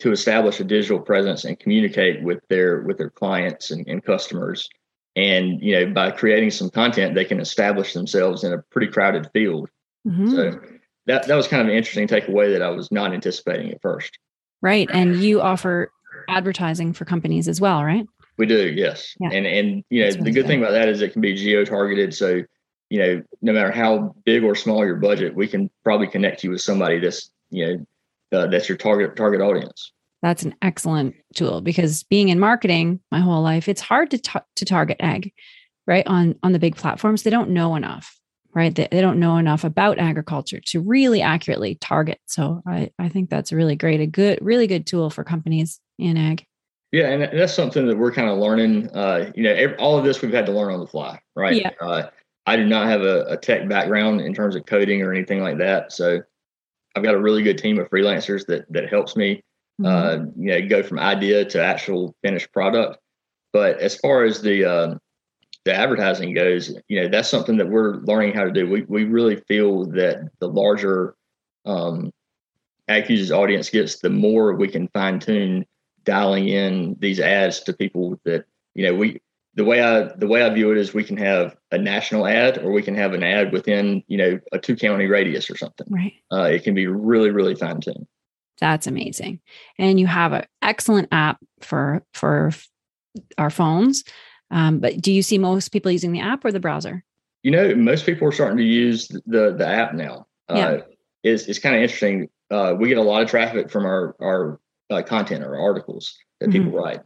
to 0.00 0.10
establish 0.10 0.58
a 0.58 0.64
digital 0.64 0.98
presence 0.98 1.44
and 1.44 1.56
communicate 1.60 2.20
with 2.24 2.40
their 2.48 2.82
with 2.82 2.98
their 2.98 3.10
clients 3.10 3.70
and, 3.70 3.86
and 3.86 4.04
customers. 4.04 4.68
And 5.14 5.62
you 5.62 5.78
know 5.78 5.92
by 5.92 6.10
creating 6.10 6.50
some 6.50 6.68
content 6.68 7.14
they 7.14 7.24
can 7.24 7.38
establish 7.38 7.92
themselves 7.92 8.42
in 8.42 8.52
a 8.52 8.58
pretty 8.58 8.88
crowded 8.88 9.30
field. 9.32 9.70
Mm-hmm. 10.04 10.30
so 10.34 10.60
that 11.06 11.28
that 11.28 11.36
was 11.36 11.46
kind 11.46 11.62
of 11.62 11.68
an 11.68 11.76
interesting 11.76 12.08
takeaway 12.08 12.52
that 12.52 12.60
i 12.60 12.70
was 12.70 12.90
not 12.90 13.14
anticipating 13.14 13.70
at 13.70 13.80
first. 13.80 14.18
Right 14.60 14.90
and 14.92 15.22
you 15.22 15.40
offer 15.40 15.92
advertising 16.28 16.92
for 16.92 17.04
companies 17.04 17.46
as 17.46 17.60
well 17.60 17.84
right 17.84 18.04
we 18.38 18.46
do 18.46 18.72
yes 18.72 19.14
yeah. 19.20 19.30
and 19.32 19.46
and 19.46 19.84
you 19.90 20.02
know 20.02 20.10
That's 20.10 20.24
the 20.24 20.30
good 20.30 20.46
thing 20.46 20.60
about 20.60 20.72
that 20.72 20.88
is 20.88 21.02
it 21.02 21.12
can 21.12 21.20
be 21.20 21.34
geo 21.34 21.64
targeted 21.64 22.14
so 22.14 22.42
you 22.92 22.98
know, 22.98 23.22
no 23.40 23.54
matter 23.54 23.70
how 23.70 24.14
big 24.26 24.44
or 24.44 24.54
small 24.54 24.84
your 24.84 24.96
budget, 24.96 25.34
we 25.34 25.48
can 25.48 25.70
probably 25.82 26.06
connect 26.06 26.44
you 26.44 26.50
with 26.50 26.60
somebody 26.60 26.98
that's, 26.98 27.30
you 27.48 27.66
know, 28.30 28.38
uh, 28.38 28.46
that's 28.48 28.68
your 28.68 28.76
target 28.76 29.16
target 29.16 29.40
audience. 29.40 29.92
That's 30.20 30.42
an 30.42 30.54
excellent 30.60 31.14
tool 31.34 31.62
because 31.62 32.02
being 32.02 32.28
in 32.28 32.38
marketing 32.38 33.00
my 33.10 33.20
whole 33.20 33.40
life, 33.40 33.66
it's 33.66 33.80
hard 33.80 34.10
to 34.10 34.18
ta- 34.18 34.44
to 34.56 34.66
target 34.66 34.98
ag, 35.00 35.32
right? 35.86 36.06
On 36.06 36.34
on 36.42 36.52
the 36.52 36.58
big 36.58 36.76
platforms, 36.76 37.22
they 37.22 37.30
don't 37.30 37.48
know 37.48 37.76
enough, 37.76 38.14
right? 38.54 38.74
They, 38.74 38.88
they 38.92 39.00
don't 39.00 39.18
know 39.18 39.38
enough 39.38 39.64
about 39.64 39.98
agriculture 39.98 40.60
to 40.66 40.80
really 40.82 41.22
accurately 41.22 41.76
target. 41.76 42.20
So 42.26 42.60
I 42.66 42.90
I 42.98 43.08
think 43.08 43.30
that's 43.30 43.54
really 43.54 43.74
great, 43.74 44.00
a 44.00 44.06
good, 44.06 44.38
really 44.42 44.66
good 44.66 44.86
tool 44.86 45.08
for 45.08 45.24
companies 45.24 45.80
in 45.98 46.18
ag. 46.18 46.44
Yeah, 46.92 47.08
and 47.08 47.38
that's 47.38 47.54
something 47.54 47.86
that 47.86 47.96
we're 47.96 48.12
kind 48.12 48.28
of 48.28 48.38
learning. 48.38 48.90
Uh, 48.94 49.32
you 49.34 49.42
know, 49.42 49.52
every, 49.52 49.76
all 49.76 49.98
of 49.98 50.04
this 50.04 50.20
we've 50.20 50.32
had 50.32 50.44
to 50.46 50.52
learn 50.52 50.74
on 50.74 50.80
the 50.80 50.86
fly, 50.86 51.18
right? 51.34 51.56
Yeah. 51.56 51.70
Uh, 51.80 52.10
I 52.44 52.56
do 52.56 52.66
not 52.66 52.86
have 52.86 53.00
a, 53.00 53.24
a, 53.24 53.36
tech 53.36 53.66
background 53.66 54.20
in 54.20 54.34
terms 54.34 54.56
of 54.56 54.66
coding 54.66 55.00
or 55.00 55.12
anything 55.12 55.40
like 55.40 55.56
that. 55.58 55.92
So 55.92 56.20
I've 56.94 57.02
got 57.02 57.14
a 57.14 57.20
really 57.20 57.42
good 57.42 57.56
team 57.56 57.78
of 57.78 57.88
freelancers 57.88 58.44
that 58.46 58.70
that 58.70 58.90
helps 58.90 59.16
me, 59.16 59.42
mm-hmm. 59.80 59.86
uh, 59.86 60.26
you 60.36 60.50
know, 60.52 60.68
go 60.68 60.82
from 60.82 60.98
idea 60.98 61.46
to 61.46 61.64
actual 61.64 62.14
finished 62.22 62.52
product. 62.52 62.98
But 63.54 63.78
as 63.78 63.96
far 63.96 64.24
as 64.24 64.42
the 64.42 64.64
uh, 64.64 64.94
the 65.64 65.74
advertising 65.74 66.34
goes, 66.34 66.76
you 66.88 67.00
know, 67.00 67.08
that's 67.08 67.30
something 67.30 67.56
that 67.56 67.70
we're 67.70 67.96
learning 68.00 68.34
how 68.34 68.44
to 68.44 68.52
do. 68.52 68.68
We 68.68 68.82
we 68.82 69.04
really 69.04 69.36
feel 69.48 69.86
that 69.92 70.28
the 70.40 70.48
larger 70.48 71.14
um, 71.64 72.12
AgFuse's 72.90 73.32
audience 73.32 73.70
gets, 73.70 74.00
the 74.00 74.10
more 74.10 74.54
we 74.54 74.68
can 74.68 74.88
fine 74.88 75.20
tune 75.20 75.64
dialing 76.04 76.48
in 76.48 76.96
these 76.98 77.20
ads 77.20 77.60
to 77.60 77.72
people 77.72 78.20
that 78.24 78.44
you 78.74 78.86
know 78.86 78.94
we 78.94 79.20
the 79.54 79.64
way 79.64 79.82
I 79.82 80.04
the 80.16 80.26
way 80.26 80.42
I 80.42 80.50
view 80.50 80.70
it 80.72 80.78
is 80.78 80.94
we 80.94 81.04
can 81.04 81.16
have 81.18 81.56
a 81.70 81.78
national 81.78 82.26
ad 82.26 82.58
or 82.58 82.72
we 82.72 82.82
can 82.82 82.94
have 82.94 83.12
an 83.12 83.22
ad 83.22 83.52
within 83.52 84.02
you 84.06 84.16
know 84.16 84.40
a 84.52 84.58
two 84.58 84.76
county 84.76 85.06
radius 85.06 85.50
or 85.50 85.56
something. 85.56 85.86
Right. 85.90 86.14
Uh, 86.32 86.44
it 86.44 86.64
can 86.64 86.74
be 86.74 86.86
really 86.86 87.30
really 87.30 87.54
fine 87.54 87.80
tuned. 87.80 88.06
That's 88.60 88.86
amazing, 88.86 89.40
and 89.78 89.98
you 89.98 90.06
have 90.06 90.32
an 90.32 90.46
excellent 90.62 91.08
app 91.12 91.38
for 91.60 92.02
for 92.14 92.52
our 93.38 93.50
phones. 93.50 94.04
Um, 94.50 94.78
but 94.78 95.00
do 95.00 95.12
you 95.12 95.22
see 95.22 95.38
most 95.38 95.70
people 95.70 95.90
using 95.90 96.12
the 96.12 96.20
app 96.20 96.44
or 96.44 96.52
the 96.52 96.60
browser? 96.60 97.04
You 97.42 97.50
know, 97.50 97.74
most 97.74 98.06
people 98.06 98.28
are 98.28 98.32
starting 98.32 98.58
to 98.58 98.64
use 98.64 99.08
the 99.08 99.52
the 99.52 99.66
app 99.66 99.94
now. 99.94 100.26
Uh, 100.48 100.54
yeah. 100.54 100.80
it's 101.22 101.46
it's 101.46 101.58
kind 101.58 101.74
of 101.74 101.82
interesting. 101.82 102.28
Uh, 102.50 102.74
we 102.78 102.88
get 102.88 102.98
a 102.98 103.02
lot 103.02 103.22
of 103.22 103.28
traffic 103.28 103.70
from 103.70 103.84
our 103.84 104.14
our 104.20 104.60
uh, 104.92 105.02
content 105.02 105.42
or 105.44 105.58
articles 105.58 106.16
that 106.40 106.50
mm-hmm. 106.50 106.64
people 106.64 106.78
write. 106.78 107.00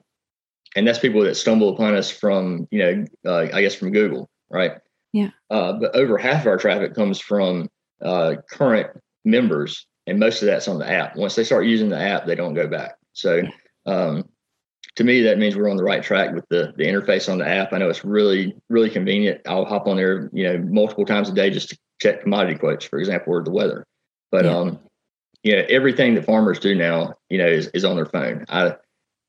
And 0.75 0.87
that's 0.87 0.99
people 0.99 1.23
that 1.23 1.37
stumble 1.37 1.71
upon 1.71 1.95
us 1.95 2.11
from 2.11 2.69
you 2.71 2.79
know 2.79 3.05
uh, 3.25 3.49
i 3.55 3.63
guess 3.63 3.75
from 3.75 3.93
google 3.93 4.29
right? 4.51 4.73
Yeah. 5.13 5.31
Uh, 5.51 5.75
but 5.75 5.95
over 5.95 6.19
half 6.19 6.43
of 6.43 6.47
our 6.49 6.59
traffic 6.59 6.95
comes 6.95 7.19
from 7.19 7.69
uh, 8.03 8.37
current 8.51 8.91
members 9.25 9.87
and 10.07 10.19
most 10.21 10.43
of 10.43 10.47
that's 10.47 10.69
on 10.69 10.79
the 10.79 10.89
app. 10.89 11.17
Once 11.17 11.35
they 11.35 11.45
start 11.45 11.67
using 11.67 11.89
the 11.89 12.01
app 12.01 12.27
they 12.27 12.35
don't 12.35 12.55
go 12.55 12.69
back. 12.69 12.97
So 13.13 13.43
um, 13.87 14.29
to 14.97 15.05
me 15.05 15.23
that 15.23 15.39
means 15.39 15.57
we're 15.57 15.71
on 15.71 15.77
the 15.77 15.85
right 15.85 16.03
track 16.03 16.35
with 16.35 16.45
the 16.49 16.73
the 16.77 16.85
interface 16.85 17.31
on 17.31 17.39
the 17.39 17.49
app. 17.49 17.73
I 17.73 17.79
know 17.79 17.89
it's 17.89 18.05
really 18.05 18.55
really 18.69 18.91
convenient. 18.91 19.41
I'll 19.47 19.65
hop 19.65 19.87
on 19.87 19.97
there 19.97 20.31
you 20.33 20.45
know 20.45 20.59
multiple 20.59 21.05
times 21.05 21.29
a 21.29 21.35
day 21.35 21.51
just 21.51 21.71
to 21.71 21.79
check 22.01 22.23
commodity 22.23 22.59
quotes 22.59 22.85
for 22.85 22.99
example 22.99 23.33
or 23.33 23.43
the 23.43 23.51
weather. 23.51 23.87
But 24.31 24.45
yeah. 24.45 24.57
um 24.57 24.79
you 25.47 25.55
know 25.55 25.65
everything 25.69 26.15
that 26.15 26.25
farmers 26.25 26.59
do 26.59 26.75
now 26.75 27.15
you 27.31 27.39
know 27.39 27.47
is, 27.47 27.69
is 27.69 27.85
on 27.85 27.97
their 27.97 28.07
phone 28.07 28.45
i 28.49 28.75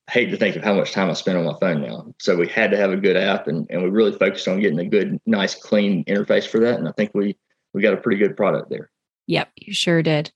hate 0.10 0.32
to 0.32 0.38
think 0.38 0.56
of 0.56 0.64
how 0.64 0.74
much 0.74 0.92
time 0.94 1.10
I 1.10 1.14
spend 1.14 1.38
on 1.38 1.46
my 1.46 1.58
phone 1.60 1.82
now. 1.82 2.14
So 2.20 2.38
we 2.38 2.48
had 2.48 2.72
to 2.72 2.78
have 2.78 2.92
a 2.92 2.98
good 2.98 3.18
app 3.18 3.48
and, 3.48 3.68
and 3.70 3.84
we 3.84 3.90
really 3.90 4.18
focused 4.18 4.48
on 4.48 4.60
getting 4.62 4.80
a 4.80 4.86
good, 4.86 5.20
nice, 5.26 5.54
clean 5.54 6.06
interface 6.06 6.48
for 6.48 6.60
that. 6.62 6.80
And 6.80 6.88
I 6.88 6.92
think 6.94 7.12
we 7.14 7.38
we 7.74 7.82
got 7.82 7.94
a 7.94 7.98
pretty 7.98 8.18
good 8.18 8.38
product 8.38 8.70
there. 8.70 8.90
Yep, 9.28 9.50
you 9.58 9.74
sure 9.74 10.02
did. 10.02 10.32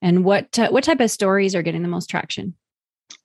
And 0.00 0.24
what 0.24 0.58
uh, 0.58 0.68
what 0.68 0.84
type 0.84 1.00
of 1.00 1.10
stories 1.10 1.54
are 1.54 1.62
getting 1.62 1.82
the 1.82 1.88
most 1.88 2.08
traction? 2.08 2.54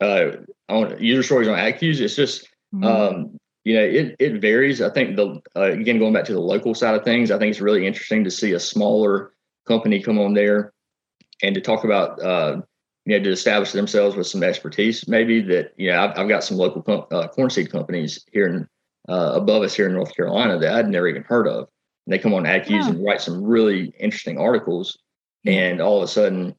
Uh, 0.02 0.32
on 0.68 0.98
user 1.00 1.24
stories 1.24 1.48
on 1.48 1.58
AgFuse, 1.58 2.02
it's 2.02 2.16
just 2.16 2.48
mm-hmm. 2.74 2.84
um, 2.84 3.38
you 3.64 3.75
know 3.75 3.84
it 3.84 4.16
it 4.20 4.42
varies. 4.42 4.82
I 4.82 4.90
think 4.90 5.16
the 5.16 5.40
uh, 5.56 5.72
again 5.72 6.00
going 6.00 6.14
back 6.14 6.25
to 6.25 6.34
the 6.34 6.42
local 6.42 6.74
side 6.74 6.96
of 6.96 7.04
things, 7.04 7.30
I 7.30 7.38
think 7.38 7.52
it's 7.52 7.62
really 7.62 7.86
interesting 7.86 8.24
to 8.24 8.32
see 8.32 8.54
a 8.54 8.60
smaller 8.60 9.32
company 9.68 10.02
come 10.02 10.20
on 10.20 10.34
there 10.34 10.74
and 11.42 11.56
to 11.56 11.62
talk 11.62 11.84
about 11.84 12.22
uh, 12.22 12.62
you 13.06 13.18
know, 13.18 13.24
to 13.24 13.32
establish 13.32 13.72
themselves 13.72 14.15
with 14.15 14.27
some 14.27 14.44
expertise, 14.44 15.08
maybe 15.08 15.42
that, 15.42 15.74
you 15.77 15.92
know, 15.92 16.04
I've, 16.04 16.18
I've 16.18 16.30
got 16.30 16.44
some 16.44 16.58
local 16.58 16.82
com- 16.82 17.06
uh, 17.12 17.27
corn 17.27 17.50
seed 17.50 17.72
companies 17.72 18.25
here 18.32 18.48
in, 18.48 18.68
uh, 19.08 19.34
above 19.36 19.62
us 19.62 19.75
here 19.75 19.88
in 19.88 19.94
North 19.94 20.15
Carolina 20.15 20.58
that 20.58 20.74
I'd 20.74 20.89
never 20.89 21.08
even 21.08 21.24
heard 21.24 21.48
of. 21.48 21.70
And 22.06 22.13
they 22.13 22.20
come 22.20 22.34
on 22.34 22.44
AgFuse 22.44 22.88
and 22.88 23.04
write 23.04 23.22
some 23.22 23.44
really 23.44 23.94
interesting 24.00 24.39
articles. 24.39 24.98
And 25.46 25.82
all 25.82 25.98
of 25.98 26.04
a 26.04 26.08
sudden, 26.08 26.56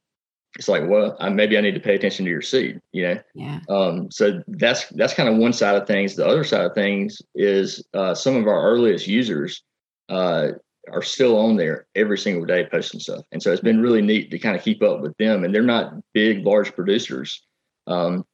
it's 0.57 0.69
like, 0.69 0.87
well, 0.87 1.17
I, 1.19 1.29
maybe 1.29 1.57
I 1.57 1.61
need 1.61 1.75
to 1.75 1.81
pay 1.81 1.95
attention 1.95 2.23
to 2.23 2.31
your 2.31 2.41
seed, 2.41 2.79
you 2.93 3.03
know? 3.03 3.19
Yeah. 3.35 3.59
Um, 3.67 4.09
so 4.09 4.41
that's, 4.47 4.87
that's 4.91 5.13
kind 5.13 5.27
of 5.27 5.35
one 5.35 5.51
side 5.51 5.75
of 5.75 5.85
things. 5.85 6.15
The 6.15 6.25
other 6.25 6.45
side 6.45 6.65
of 6.65 6.73
things 6.73 7.21
is 7.35 7.83
uh, 7.93 8.15
some 8.15 8.37
of 8.37 8.47
our 8.47 8.63
earliest 8.63 9.05
users 9.05 9.63
uh, 10.07 10.51
are 10.91 11.01
still 11.01 11.37
on 11.37 11.55
there 11.55 11.87
every 11.95 12.17
single 12.17 12.45
day 12.45 12.67
posting 12.69 12.99
stuff. 12.99 13.23
And 13.31 13.41
so 13.41 13.51
it's 13.51 13.61
been 13.61 13.81
really 13.81 14.01
neat 14.01 14.31
to 14.31 14.39
kind 14.39 14.55
of 14.55 14.63
keep 14.63 14.81
up 14.81 15.01
with 15.01 15.15
them. 15.17 15.43
And 15.43 15.53
they're 15.53 15.63
not 15.63 15.93
big, 16.13 16.45
large 16.45 16.73
producers. 16.73 17.45
Um, 17.87 18.25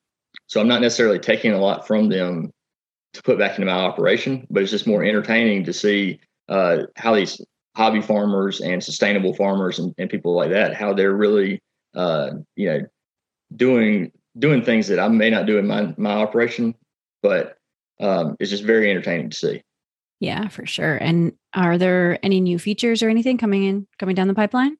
so 0.48 0.60
I'm 0.60 0.68
not 0.68 0.82
necessarily 0.82 1.20
taking 1.20 1.54
a 1.54 1.60
lot 1.60 1.88
from 1.88 2.10
them 2.10 2.52
to 3.14 3.22
put 3.24 3.38
back 3.38 3.58
into 3.58 3.66
my 3.66 3.78
operation, 3.78 4.48
but 4.50 4.64
it's 4.64 4.72
just 4.72 4.88
more 4.88 5.04
entertaining 5.04 5.64
to 5.66 5.74
see 5.74 6.20
uh, 6.50 6.84
how 6.96 7.16
these 7.16 7.40
hobby 7.76 8.02
farmers 8.02 8.62
and 8.62 8.84
sustainable 8.84 9.34
farmers 9.34 9.80
and, 9.80 9.94
and 9.98 10.10
people 10.10 10.34
like 10.34 10.50
that, 10.52 10.76
how 10.76 10.94
they're 10.94 11.14
really, 11.14 11.62
uh, 11.96 12.32
you 12.56 12.70
know, 12.70 12.82
doing 13.56 14.12
doing 14.40 14.64
things 14.64 14.88
that 14.88 15.00
I 15.00 15.08
may 15.08 15.30
not 15.30 15.46
do 15.46 15.58
in 15.58 15.68
my 15.68 15.94
my 15.98 16.14
operation, 16.14 16.74
but 17.22 17.58
um, 18.00 18.36
is 18.40 18.50
just 18.50 18.64
very 18.64 18.90
entertaining 18.90 19.30
to 19.30 19.38
see. 19.38 19.62
Yeah, 20.24 20.48
for 20.48 20.65
sure. 20.65 20.96
And 20.96 21.34
are 21.53 21.77
there 21.77 22.18
any 22.24 22.39
new 22.39 22.58
features 22.58 23.03
or 23.03 23.10
anything 23.10 23.38
coming 23.38 23.65
in 23.65 23.86
coming 24.00 24.15
down 24.15 24.30
the 24.30 24.34
pipeline? 24.34 24.77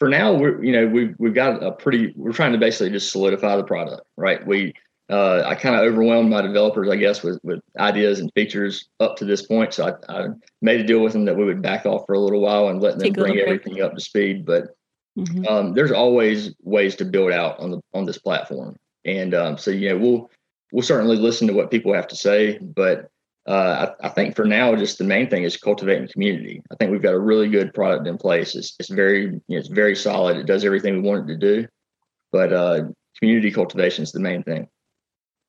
For 0.00 0.08
now, 0.08 0.34
we're 0.34 0.64
you 0.64 0.72
know 0.72 0.88
we've 0.88 1.14
we've 1.20 1.32
got 1.32 1.62
a 1.62 1.70
pretty 1.70 2.12
we're 2.16 2.32
trying 2.32 2.50
to 2.50 2.58
basically 2.58 2.90
just 2.90 3.12
solidify 3.12 3.56
the 3.56 3.62
product, 3.62 4.02
right? 4.16 4.44
We 4.44 4.74
uh, 5.08 5.44
I 5.46 5.54
kind 5.54 5.76
of 5.76 5.82
overwhelmed 5.82 6.28
my 6.28 6.42
developers, 6.42 6.88
I 6.88 6.96
guess, 6.96 7.22
with 7.22 7.38
with 7.44 7.60
ideas 7.78 8.18
and 8.18 8.32
features 8.34 8.88
up 8.98 9.16
to 9.18 9.24
this 9.24 9.42
point. 9.42 9.74
So 9.74 9.96
I, 10.08 10.12
I 10.12 10.28
made 10.60 10.80
a 10.80 10.84
deal 10.84 10.98
with 10.98 11.12
them 11.12 11.24
that 11.26 11.36
we 11.36 11.44
would 11.44 11.62
back 11.62 11.86
off 11.86 12.04
for 12.04 12.14
a 12.14 12.18
little 12.18 12.40
while 12.40 12.66
and 12.66 12.82
let 12.82 12.98
them 12.98 13.12
bring 13.12 13.38
everything 13.38 13.80
up 13.80 13.94
to 13.94 14.00
speed. 14.00 14.44
But 14.44 14.74
mm-hmm. 15.16 15.46
um, 15.46 15.74
there's 15.74 15.92
always 15.92 16.52
ways 16.64 16.96
to 16.96 17.04
build 17.04 17.30
out 17.30 17.60
on 17.60 17.70
the 17.70 17.80
on 17.92 18.06
this 18.06 18.18
platform, 18.18 18.74
and 19.04 19.34
um, 19.34 19.56
so 19.56 19.70
you 19.70 19.90
know 19.90 19.98
we'll 19.98 20.30
we'll 20.72 20.82
certainly 20.82 21.16
listen 21.16 21.46
to 21.46 21.54
what 21.54 21.70
people 21.70 21.94
have 21.94 22.08
to 22.08 22.16
say, 22.16 22.58
but 22.58 23.08
uh, 23.46 23.92
I, 24.02 24.06
I, 24.06 24.08
think 24.08 24.34
for 24.34 24.44
now, 24.44 24.74
just 24.74 24.98
the 24.98 25.04
main 25.04 25.28
thing 25.28 25.42
is 25.42 25.56
cultivating 25.56 26.08
community. 26.08 26.62
I 26.72 26.76
think 26.76 26.92
we've 26.92 27.02
got 27.02 27.14
a 27.14 27.18
really 27.18 27.48
good 27.48 27.74
product 27.74 28.06
in 28.06 28.16
place. 28.16 28.54
It's, 28.54 28.74
it's 28.78 28.88
very, 28.88 29.24
you 29.24 29.42
know, 29.48 29.58
it's 29.58 29.68
very 29.68 29.94
solid. 29.94 30.38
It 30.38 30.46
does 30.46 30.64
everything 30.64 31.02
we 31.02 31.08
want 31.08 31.28
it 31.28 31.34
to 31.34 31.38
do, 31.38 31.68
but 32.32 32.52
uh, 32.52 32.84
community 33.18 33.50
cultivation 33.50 34.02
is 34.02 34.12
the 34.12 34.20
main 34.20 34.42
thing. 34.44 34.68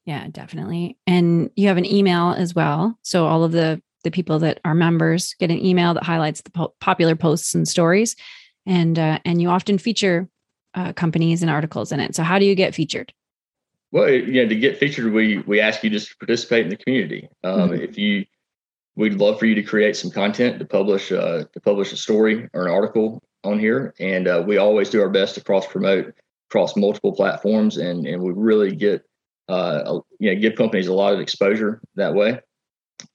Yeah, 0.05 0.27
definitely. 0.29 0.97
And 1.07 1.49
you 1.55 1.67
have 1.69 1.77
an 1.77 1.85
email 1.85 2.35
as 2.37 2.53
well. 2.53 2.97
So 3.01 3.27
all 3.27 3.43
of 3.43 3.51
the 3.51 3.81
the 4.03 4.11
people 4.11 4.37
that 4.37 4.59
are 4.63 4.75
members 4.75 5.33
get 5.39 5.49
an 5.49 5.65
email 5.65 5.95
that 5.95 6.03
highlights 6.03 6.41
the 6.41 6.51
po- 6.51 6.75
popular 6.79 7.15
posts 7.15 7.55
and 7.55 7.67
stories, 7.67 8.15
and 8.65 8.99
uh, 8.99 9.19
and 9.25 9.41
you 9.41 9.49
often 9.49 9.79
feature 9.79 10.29
uh, 10.75 10.93
companies 10.93 11.41
and 11.41 11.49
articles 11.49 11.91
in 11.91 11.99
it. 11.99 12.15
So 12.15 12.21
how 12.21 12.37
do 12.37 12.45
you 12.45 12.53
get 12.53 12.75
featured? 12.75 13.13
Well, 13.91 14.09
you 14.09 14.43
know, 14.43 14.49
to 14.49 14.55
get 14.55 14.77
featured, 14.77 15.13
we 15.13 15.39
we 15.39 15.59
ask 15.59 15.83
you 15.83 15.89
just 15.89 16.09
to 16.09 16.17
participate 16.17 16.65
in 16.65 16.69
the 16.69 16.77
community. 16.77 17.29
Um, 17.43 17.69
mm-hmm. 17.69 17.81
If 17.81 17.97
you, 17.97 18.25
we'd 18.95 19.13
love 19.13 19.39
for 19.39 19.45
you 19.45 19.55
to 19.55 19.63
create 19.63 19.95
some 19.95 20.11
content 20.11 20.59
to 20.59 20.65
publish 20.65 21.11
uh, 21.11 21.45
to 21.51 21.59
publish 21.61 21.93
a 21.93 21.97
story 21.97 22.49
or 22.53 22.65
an 22.65 22.73
article 22.73 23.23
on 23.43 23.59
here, 23.59 23.93
and 23.99 24.27
uh, 24.27 24.43
we 24.45 24.57
always 24.57 24.89
do 24.89 25.01
our 25.01 25.09
best 25.09 25.35
to 25.35 25.43
cross 25.43 25.67
promote 25.67 26.13
across 26.49 26.75
multiple 26.75 27.13
platforms, 27.13 27.77
and 27.77 28.05
and 28.05 28.21
we 28.21 28.33
really 28.33 28.75
get 28.75 29.03
uh, 29.47 29.99
you 30.19 30.33
know 30.33 30.39
give 30.39 30.55
companies 30.55 30.87
a 30.87 30.93
lot 30.93 31.13
of 31.13 31.19
exposure 31.19 31.81
that 31.95 32.13
way. 32.13 32.39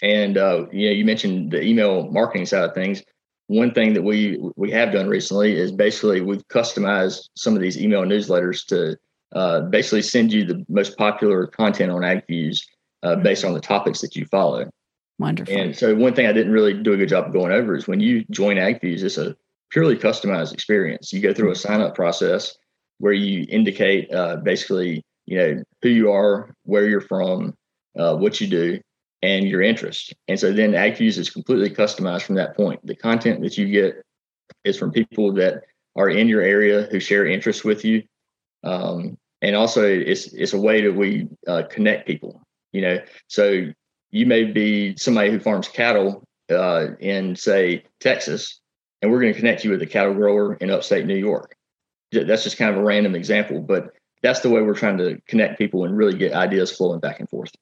And 0.03 0.39
uh, 0.39 0.67
you 0.73 0.89
know, 0.89 0.95
you 0.95 1.05
mentioned 1.05 1.51
the 1.51 1.63
email 1.63 2.11
marketing 2.11 2.47
side 2.47 2.65
of 2.65 2.75
things. 2.75 3.03
One 3.49 3.75
thing 3.75 3.95
that 3.95 4.03
we 4.03 4.41
we 4.57 4.71
have 4.71 4.93
done 4.93 5.09
recently 5.09 5.57
is 5.57 5.73
basically 5.73 6.21
we've 6.21 6.47
customized 6.49 7.29
some 7.35 7.55
of 7.55 7.61
these 7.61 7.81
email 7.81 8.03
newsletters 8.03 8.65
to 8.67 8.97
uh, 9.35 9.61
basically 9.63 10.03
send 10.03 10.33
you 10.33 10.45
the 10.45 10.65
most 10.69 10.97
popular 10.97 11.47
content 11.47 11.91
on 11.91 12.03
AgFuse 12.03 12.61
uh, 13.03 13.11
mm-hmm. 13.11 13.23
based 13.23 13.45
on 13.45 13.55
the 13.55 13.61
topics 13.61 14.01
that 14.01 14.17
you 14.17 14.27
follow. 14.27 14.71
Wonderful. 15.19 15.55
And 15.57 15.77
so 15.77 15.95
one 15.95 16.15
thing 16.15 16.27
I 16.27 16.33
didn't 16.33 16.53
really 16.53 16.75
do 16.75 16.95
a 16.95 16.97
good 16.97 17.09
job 17.09 17.27
of 17.27 17.33
going 17.33 17.53
over 17.53 17.77
is 17.77 17.87
when 17.87 18.01
you 18.01 18.25
join 18.31 18.57
AgFuse, 18.57 19.03
it's 19.03 19.19
a 19.19 19.37
purely 19.71 19.97
customized 19.97 20.53
experience. 20.53 21.13
You 21.13 21.21
go 21.21 21.33
through 21.33 21.51
a 21.51 21.53
mm-hmm. 21.53 21.69
sign 21.69 21.81
up 21.81 21.95
process 21.95 22.57
where 22.99 23.13
you 23.13 23.47
indicate 23.49 24.13
uh, 24.13 24.37
basically, 24.37 25.03
you 25.27 25.39
know, 25.39 25.63
who 25.83 25.89
you 25.89 26.11
are, 26.11 26.55
where 26.65 26.89
you're 26.89 27.01
from, 27.01 27.55
uh, 27.99 28.17
what 28.17 28.41
you 28.41 28.47
do, 28.47 28.81
and 29.23 29.47
your 29.47 29.63
interest. 29.63 30.15
And 30.29 30.41
so 30.41 30.53
then 30.53 30.73
AgFuse 30.73 31.19
is 31.19 31.31
completely 31.31 31.71
customized 31.71 32.23
from 32.23 32.37
that 32.37 32.57
point. 32.57 32.85
The 32.85 32.97
content 32.97 33.43
that 33.43 33.59
you 33.59 33.69
get 33.69 34.03
is 34.65 34.79
from 34.79 34.91
people 34.91 35.33
that 35.35 35.63
are 35.97 36.09
in 36.09 36.29
your 36.29 36.43
area 36.43 36.89
who 36.91 37.01
share 37.01 37.27
interests 37.27 37.65
with 37.65 37.85
you 37.85 38.03
um, 38.65 39.19
and 39.43 39.57
also 39.57 39.85
it's 39.85 40.33
it's 40.33 40.53
a 40.53 40.61
way 40.61 40.83
that 40.83 40.95
we 40.95 41.29
uh, 41.47 41.63
connect 41.71 42.07
people. 42.07 42.43
You 42.73 42.83
know, 42.83 42.99
so 43.29 43.67
you 44.11 44.27
may 44.27 44.45
be 44.45 44.97
somebody 44.97 45.31
who 45.31 45.41
farms 45.41 45.69
cattle 45.69 46.25
uh, 46.51 46.89
in 47.01 47.37
say 47.37 47.85
Texas, 48.01 48.61
and 49.03 49.11
we're 49.11 49.21
going 49.21 49.33
to 49.33 49.39
connect 49.39 49.65
you 49.65 49.71
with 49.71 49.83
a 49.83 49.87
cattle 49.87 50.15
grower 50.15 50.55
in 50.55 50.71
upstate 50.71 51.07
New 51.07 51.17
York. 51.17 51.57
That's 52.13 52.45
just 52.45 52.59
kind 52.59 52.71
of 52.71 52.81
a 52.81 52.85
random 52.85 53.15
example, 53.15 53.61
but 53.61 53.91
that's 54.23 54.41
the 54.41 54.51
way 54.51 54.63
we're 54.63 54.75
trying 54.75 54.99
to 54.99 55.21
connect 55.27 55.59
people 55.59 55.85
and 55.85 55.97
really 55.97 56.17
get 56.17 56.33
ideas 56.33 56.77
flowing 56.77 57.01
back 57.01 57.21
and 57.21 57.29
forth. 57.29 57.53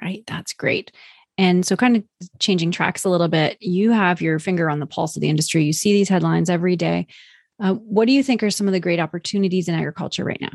Right, 0.00 0.22
that's 0.26 0.52
great. 0.52 0.92
And 1.38 1.64
so, 1.64 1.74
kind 1.74 1.96
of 1.96 2.04
changing 2.38 2.70
tracks 2.70 3.04
a 3.04 3.08
little 3.08 3.28
bit, 3.28 3.56
you 3.60 3.92
have 3.92 4.20
your 4.20 4.38
finger 4.38 4.68
on 4.68 4.78
the 4.78 4.86
pulse 4.86 5.16
of 5.16 5.22
the 5.22 5.28
industry. 5.28 5.64
You 5.64 5.72
see 5.72 5.92
these 5.92 6.08
headlines 6.08 6.50
every 6.50 6.76
day. 6.76 7.06
Uh, 7.60 7.74
what 7.74 8.06
do 8.06 8.12
you 8.12 8.22
think 8.22 8.42
are 8.42 8.50
some 8.50 8.66
of 8.66 8.72
the 8.72 8.80
great 8.80 9.00
opportunities 9.00 9.68
in 9.68 9.74
agriculture 9.74 10.24
right 10.24 10.40
now? 10.40 10.52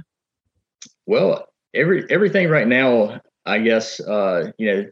Well, 1.06 1.48
every 1.74 2.06
everything 2.10 2.50
right 2.50 2.68
now, 2.68 3.22
I 3.46 3.60
guess, 3.60 4.00
uh, 4.00 4.52
you 4.58 4.74
know, 4.74 4.86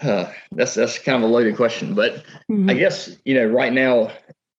uh, 0.00 0.32
that's 0.52 0.74
that's 0.74 0.98
kind 0.98 1.22
of 1.22 1.28
a 1.28 1.32
loaded 1.32 1.56
question, 1.56 1.94
but 1.94 2.24
mm-hmm. 2.50 2.70
I 2.70 2.74
guess 2.74 3.16
you 3.24 3.34
know, 3.34 3.46
right 3.46 3.72
now, 3.72 4.12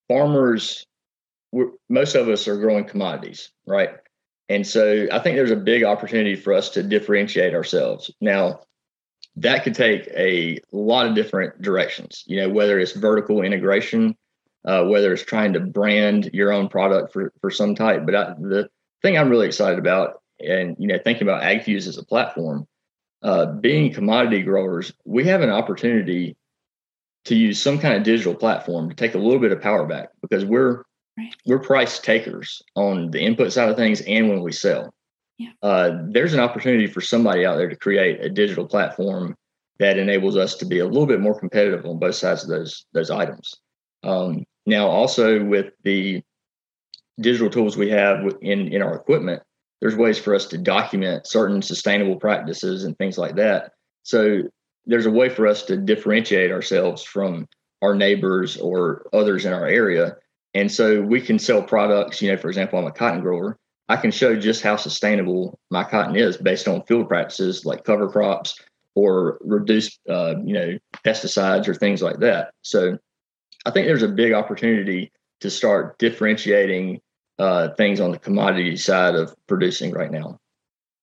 farmers, 0.09 0.85
most 1.89 2.15
of 2.15 2.27
us 2.27 2.47
are 2.47 2.57
growing 2.57 2.83
commodities, 2.83 3.51
right? 3.65 3.91
And 4.49 4.65
so 4.65 5.07
I 5.11 5.19
think 5.19 5.37
there's 5.37 5.51
a 5.51 5.55
big 5.55 5.83
opportunity 5.83 6.35
for 6.35 6.53
us 6.53 6.69
to 6.71 6.83
differentiate 6.83 7.53
ourselves. 7.53 8.11
Now, 8.19 8.61
that 9.35 9.63
could 9.63 9.75
take 9.75 10.07
a 10.17 10.59
lot 10.71 11.05
of 11.05 11.15
different 11.15 11.61
directions. 11.61 12.23
You 12.27 12.41
know, 12.41 12.49
whether 12.49 12.79
it's 12.79 12.91
vertical 12.91 13.41
integration 13.41 14.17
uh, 14.65 14.83
whether 14.85 15.13
it's 15.13 15.23
trying 15.23 15.53
to 15.53 15.59
brand 15.59 16.29
your 16.33 16.51
own 16.51 16.67
product 16.67 17.13
for 17.13 17.31
for 17.41 17.51
some 17.51 17.75
type. 17.75 18.05
But 18.05 18.15
I, 18.15 18.23
the 18.39 18.69
thing 19.01 19.17
I'm 19.17 19.29
really 19.29 19.47
excited 19.47 19.79
about, 19.79 20.21
and 20.39 20.75
you 20.79 20.87
know, 20.87 20.99
thinking 21.03 21.23
about 21.23 21.43
AgFuse 21.43 21.87
as 21.87 21.97
a 21.97 22.05
platform, 22.05 22.67
uh, 23.21 23.45
being 23.47 23.93
commodity 23.93 24.41
growers, 24.41 24.93
we 25.05 25.25
have 25.25 25.41
an 25.41 25.49
opportunity 25.49 26.35
to 27.25 27.35
use 27.35 27.61
some 27.61 27.79
kind 27.79 27.95
of 27.95 28.03
digital 28.03 28.33
platform 28.33 28.89
to 28.89 28.95
take 28.95 29.15
a 29.15 29.17
little 29.17 29.39
bit 29.39 29.51
of 29.51 29.61
power 29.61 29.85
back 29.85 30.09
because 30.21 30.45
we're 30.45 30.83
right. 31.17 31.33
we're 31.45 31.59
price 31.59 31.99
takers 31.99 32.61
on 32.75 33.11
the 33.11 33.21
input 33.21 33.51
side 33.51 33.69
of 33.69 33.75
things 33.75 34.01
and 34.01 34.29
when 34.29 34.41
we 34.41 34.51
sell. 34.51 34.93
Yeah. 35.37 35.51
Uh, 35.61 35.91
there's 36.09 36.33
an 36.33 36.41
opportunity 36.41 36.87
for 36.87 37.01
somebody 37.01 37.45
out 37.45 37.55
there 37.55 37.69
to 37.69 37.75
create 37.75 38.19
a 38.19 38.29
digital 38.29 38.67
platform 38.67 39.35
that 39.79 39.97
enables 39.97 40.35
us 40.35 40.55
to 40.55 40.65
be 40.65 40.79
a 40.79 40.85
little 40.85 41.05
bit 41.05 41.21
more 41.21 41.39
competitive 41.39 41.85
on 41.85 41.97
both 41.97 42.15
sides 42.15 42.43
of 42.43 42.49
those 42.49 42.85
those 42.93 43.09
items. 43.09 43.53
Um, 44.03 44.45
now, 44.65 44.87
also 44.87 45.43
with 45.43 45.73
the 45.83 46.21
digital 47.19 47.49
tools 47.49 47.75
we 47.75 47.89
have 47.89 48.25
in 48.41 48.67
in 48.73 48.81
our 48.81 48.95
equipment, 48.95 49.41
there's 49.81 49.95
ways 49.95 50.17
for 50.17 50.35
us 50.35 50.45
to 50.47 50.57
document 50.57 51.27
certain 51.27 51.61
sustainable 51.61 52.15
practices 52.15 52.83
and 52.83 52.97
things 52.97 53.17
like 53.17 53.35
that. 53.35 53.73
So 54.03 54.43
there's 54.85 55.05
a 55.05 55.11
way 55.11 55.29
for 55.29 55.47
us 55.47 55.63
to 55.63 55.77
differentiate 55.77 56.51
ourselves 56.51 57.03
from 57.03 57.47
our 57.81 57.95
neighbors 57.95 58.57
or 58.57 59.07
others 59.13 59.45
in 59.45 59.53
our 59.53 59.67
area. 59.67 60.17
And 60.53 60.71
so 60.71 61.01
we 61.01 61.21
can 61.21 61.39
sell 61.39 61.61
products, 61.61 62.21
you 62.21 62.31
know, 62.31 62.37
for 62.37 62.47
example, 62.47 62.79
I'm 62.79 62.85
a 62.85 62.91
cotton 62.91 63.21
grower. 63.21 63.57
I 63.87 63.97
can 63.97 64.11
show 64.11 64.35
just 64.35 64.61
how 64.61 64.75
sustainable 64.75 65.59
my 65.69 65.83
cotton 65.83 66.15
is 66.15 66.37
based 66.37 66.67
on 66.67 66.83
field 66.83 67.07
practices 67.07 67.65
like 67.65 67.83
cover 67.83 68.09
crops 68.09 68.59
or 68.95 69.37
reduced, 69.41 69.99
uh, 70.09 70.35
you 70.43 70.53
know, 70.53 70.77
pesticides 71.05 71.67
or 71.67 71.73
things 71.73 72.01
like 72.01 72.19
that. 72.19 72.51
So 72.61 72.97
I 73.65 73.71
think 73.71 73.87
there's 73.87 74.03
a 74.03 74.07
big 74.07 74.33
opportunity 74.33 75.11
to 75.41 75.49
start 75.49 75.97
differentiating 75.99 77.01
uh, 77.37 77.69
things 77.75 77.99
on 77.99 78.11
the 78.11 78.19
commodity 78.19 78.75
side 78.77 79.15
of 79.15 79.33
producing 79.47 79.91
right 79.91 80.11
now. 80.11 80.39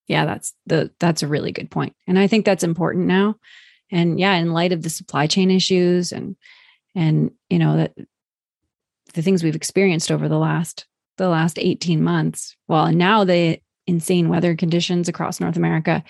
Yeah, 0.07 0.25
that's 0.25 0.55
the 0.67 0.93
that's 1.01 1.23
a 1.23 1.27
really 1.27 1.51
good 1.51 1.71
point, 1.71 1.95
and 2.07 2.19
I 2.19 2.27
think 2.27 2.45
that's 2.45 2.63
important 2.63 3.07
now. 3.07 3.37
And 3.91 4.21
yeah, 4.21 4.35
in 4.35 4.53
light 4.53 4.73
of 4.73 4.83
the 4.83 4.91
supply 4.91 5.27
chain 5.27 5.51
issues 5.51 6.13
and 6.13 6.37
and 6.95 7.33
you 7.51 7.59
know 7.59 7.77
that 7.77 7.95
the 9.15 9.23
things 9.23 9.43
we've 9.43 9.57
experienced 9.57 10.13
over 10.13 10.29
the 10.29 10.39
last 10.39 10.87
the 11.17 11.29
last 11.29 11.59
18 11.59 12.05
months, 12.05 12.55
well, 12.69 12.85
and 12.85 12.99
now 12.99 13.25
the 13.25 13.59
insane 13.87 14.29
weather 14.29 14.55
conditions 14.55 15.09
across 15.09 15.41
North 15.41 15.57
America. 15.57 16.05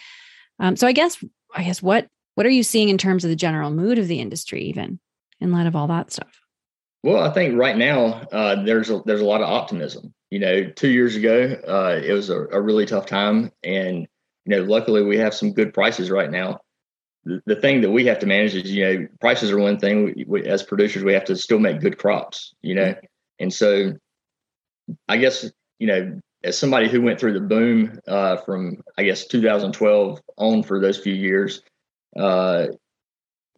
Um, 0.59 0.77
so 0.77 0.87
I 0.87 0.93
guess 0.93 1.23
I 1.55 1.63
guess 1.63 1.81
what 1.81 2.09
what 2.35 2.45
are 2.45 2.51
you 2.51 2.63
seeing 2.63 2.89
in 2.89 2.99
terms 2.99 3.25
of 3.25 3.31
the 3.31 3.37
general 3.37 3.71
mood 3.71 3.99
of 3.99 4.09
the 4.09 4.21
industry, 4.21 4.65
even 4.65 4.99
in 5.41 5.53
light 5.53 5.67
of 5.67 5.77
all 5.77 5.87
that 5.89 6.13
stuff? 6.13 6.41
Well, 7.03 7.23
I 7.23 7.31
think 7.31 7.57
right 7.57 7.77
now 7.77 8.27
uh, 8.33 8.65
there's 8.65 8.91
a, 8.91 9.01
there's 9.07 9.21
a 9.21 9.25
lot 9.25 9.41
of 9.41 9.49
optimism. 9.49 10.13
You 10.31 10.41
know, 10.41 10.71
two 10.71 10.89
years 10.89 11.15
ago 11.15 11.57
uh, 11.67 12.01
it 12.03 12.13
was 12.13 12.31
a, 12.31 12.47
a, 12.49 12.61
really 12.61 12.85
tough 12.85 13.07
time, 13.07 13.53
and 13.63 14.09
you 14.45 14.57
know, 14.57 14.63
luckily 14.63 15.05
we 15.05 15.17
have 15.19 15.33
some 15.33 15.53
good 15.53 15.73
prices 15.73 16.11
right 16.11 16.31
now. 16.31 16.59
The, 17.25 17.41
the 17.47 17.57
thing 17.57 17.81
that 17.83 17.91
we 17.91 18.07
have 18.07 18.19
to 18.21 18.27
manage 18.27 18.57
is, 18.57 18.73
you 18.73 18.85
know, 18.85 19.07
prices 19.21 19.53
are 19.53 19.59
one 19.59 19.79
thing. 19.79 20.07
We, 20.07 20.25
we, 20.27 20.45
as 20.47 20.65
producers, 20.65 21.05
we 21.05 21.13
have 21.13 21.25
to 21.27 21.37
still 21.37 21.61
make 21.61 21.81
good 21.81 21.99
crops. 21.99 22.55
You 22.61 22.75
know, 22.75 22.95
and 23.39 23.53
so 23.53 23.93
I 25.09 25.17
guess 25.17 25.49
you 25.79 25.87
know, 25.87 26.21
as 26.43 26.59
somebody 26.59 26.89
who 26.89 27.03
went 27.03 27.21
through 27.21 27.35
the 27.35 27.41
boom 27.41 28.01
uh, 28.09 28.39
from 28.39 28.83
I 28.99 29.05
guess 29.05 29.27
2012 29.27 30.21
on 30.39 30.63
for 30.63 30.81
those 30.81 30.99
few 30.99 31.15
years, 31.15 31.63
uh, 32.19 32.67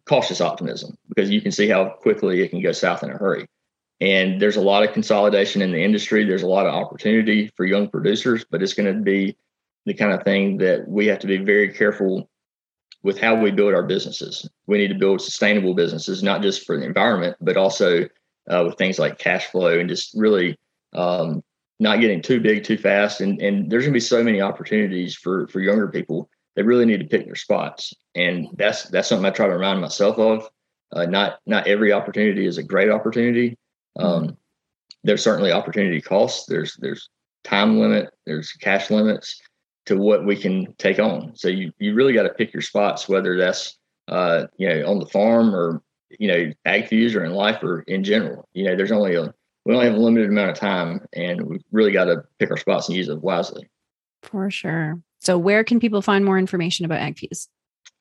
cautious 0.09 0.41
optimism 0.41 0.97
because 1.07 1.29
you 1.29 1.39
can 1.39 1.51
see 1.51 1.69
how 1.69 1.87
quickly 1.87 2.41
it 2.41 2.49
can 2.49 2.63
go 2.63 2.71
south 2.71 3.03
in 3.03 3.11
a 3.11 3.17
hurry. 3.17 3.45
And 4.01 4.41
there's 4.41 4.55
a 4.55 4.61
lot 4.61 4.83
of 4.83 4.91
consolidation 4.91 5.61
in 5.61 5.71
the 5.71 5.83
industry. 5.83 6.25
There's 6.25 6.41
a 6.41 6.47
lot 6.47 6.65
of 6.65 6.73
opportunity 6.73 7.51
for 7.55 7.63
young 7.63 7.87
producers, 7.87 8.43
but 8.49 8.63
it's 8.63 8.73
going 8.73 8.91
to 8.91 9.01
be 9.01 9.37
the 9.85 9.93
kind 9.93 10.11
of 10.11 10.23
thing 10.23 10.57
that 10.57 10.87
we 10.87 11.05
have 11.07 11.19
to 11.19 11.27
be 11.27 11.37
very 11.37 11.71
careful 11.71 12.27
with 13.03 13.19
how 13.19 13.35
we 13.35 13.51
build 13.51 13.75
our 13.75 13.83
businesses. 13.83 14.49
We 14.65 14.79
need 14.79 14.87
to 14.87 14.97
build 14.97 15.21
sustainable 15.21 15.75
businesses, 15.75 16.23
not 16.23 16.41
just 16.41 16.65
for 16.65 16.75
the 16.75 16.85
environment, 16.85 17.37
but 17.39 17.55
also 17.55 18.05
uh, 18.49 18.63
with 18.65 18.77
things 18.79 18.97
like 18.97 19.19
cash 19.19 19.45
flow 19.45 19.77
and 19.77 19.87
just 19.87 20.15
really 20.15 20.57
um, 20.93 21.43
not 21.79 22.01
getting 22.01 22.23
too 22.23 22.39
big 22.39 22.63
too 22.63 22.79
fast. 22.79 23.21
And 23.21 23.39
and 23.41 23.69
there's 23.69 23.83
going 23.83 23.93
to 23.93 23.97
be 23.97 23.99
so 23.99 24.23
many 24.23 24.41
opportunities 24.41 25.15
for 25.15 25.47
for 25.49 25.59
younger 25.59 25.87
people. 25.87 26.29
They 26.55 26.63
really 26.63 26.85
need 26.85 26.99
to 26.99 27.07
pick 27.07 27.25
their 27.25 27.35
spots, 27.35 27.93
and 28.19 28.49
that's 28.57 28.83
that's 28.89 29.07
something 29.07 29.25
I 29.25 29.31
try 29.31 29.47
to 29.47 29.53
remind 29.53 29.79
myself 29.79 30.17
of. 30.19 30.49
Uh, 30.91 31.05
not 31.05 31.39
not 31.45 31.67
every 31.67 31.93
opportunity 31.93 32.45
is 32.45 32.57
a 32.57 32.63
great 32.63 32.89
opportunity. 32.89 33.57
Um, 33.97 34.37
there's 35.03 35.23
certainly 35.23 35.51
opportunity 35.51 36.01
costs. 36.01 36.45
There's 36.45 36.75
there's 36.77 37.09
time 37.43 37.79
limit. 37.79 38.09
There's 38.25 38.51
cash 38.51 38.89
limits 38.89 39.41
to 39.85 39.97
what 39.97 40.25
we 40.25 40.35
can 40.35 40.73
take 40.77 40.99
on. 40.99 41.35
So 41.35 41.47
you 41.47 41.71
you 41.79 41.93
really 41.93 42.13
got 42.13 42.23
to 42.23 42.33
pick 42.33 42.53
your 42.53 42.61
spots, 42.61 43.07
whether 43.07 43.37
that's 43.37 43.77
uh, 44.09 44.47
you 44.57 44.67
know 44.67 44.89
on 44.89 44.99
the 44.99 45.05
farm 45.05 45.55
or 45.55 45.81
you 46.09 46.27
know 46.27 46.51
AgFuse 46.67 47.15
or 47.15 47.23
in 47.23 47.31
life 47.31 47.63
or 47.63 47.81
in 47.83 48.03
general. 48.03 48.49
You 48.53 48.65
know, 48.65 48.75
there's 48.75 48.91
only 48.91 49.15
a 49.15 49.33
we 49.65 49.73
only 49.73 49.85
have 49.85 49.95
a 49.95 49.99
limited 49.99 50.29
amount 50.29 50.51
of 50.51 50.57
time, 50.57 51.07
and 51.13 51.41
we 51.43 51.59
really 51.71 51.91
got 51.91 52.05
to 52.05 52.23
pick 52.39 52.51
our 52.51 52.57
spots 52.57 52.89
and 52.89 52.97
use 52.97 53.07
it 53.07 53.21
wisely. 53.21 53.69
For 54.23 54.51
sure. 54.51 54.99
So, 55.21 55.37
where 55.37 55.63
can 55.63 55.79
people 55.79 56.01
find 56.01 56.25
more 56.25 56.37
information 56.37 56.85
about 56.85 56.99
AgFuse? 56.99 57.47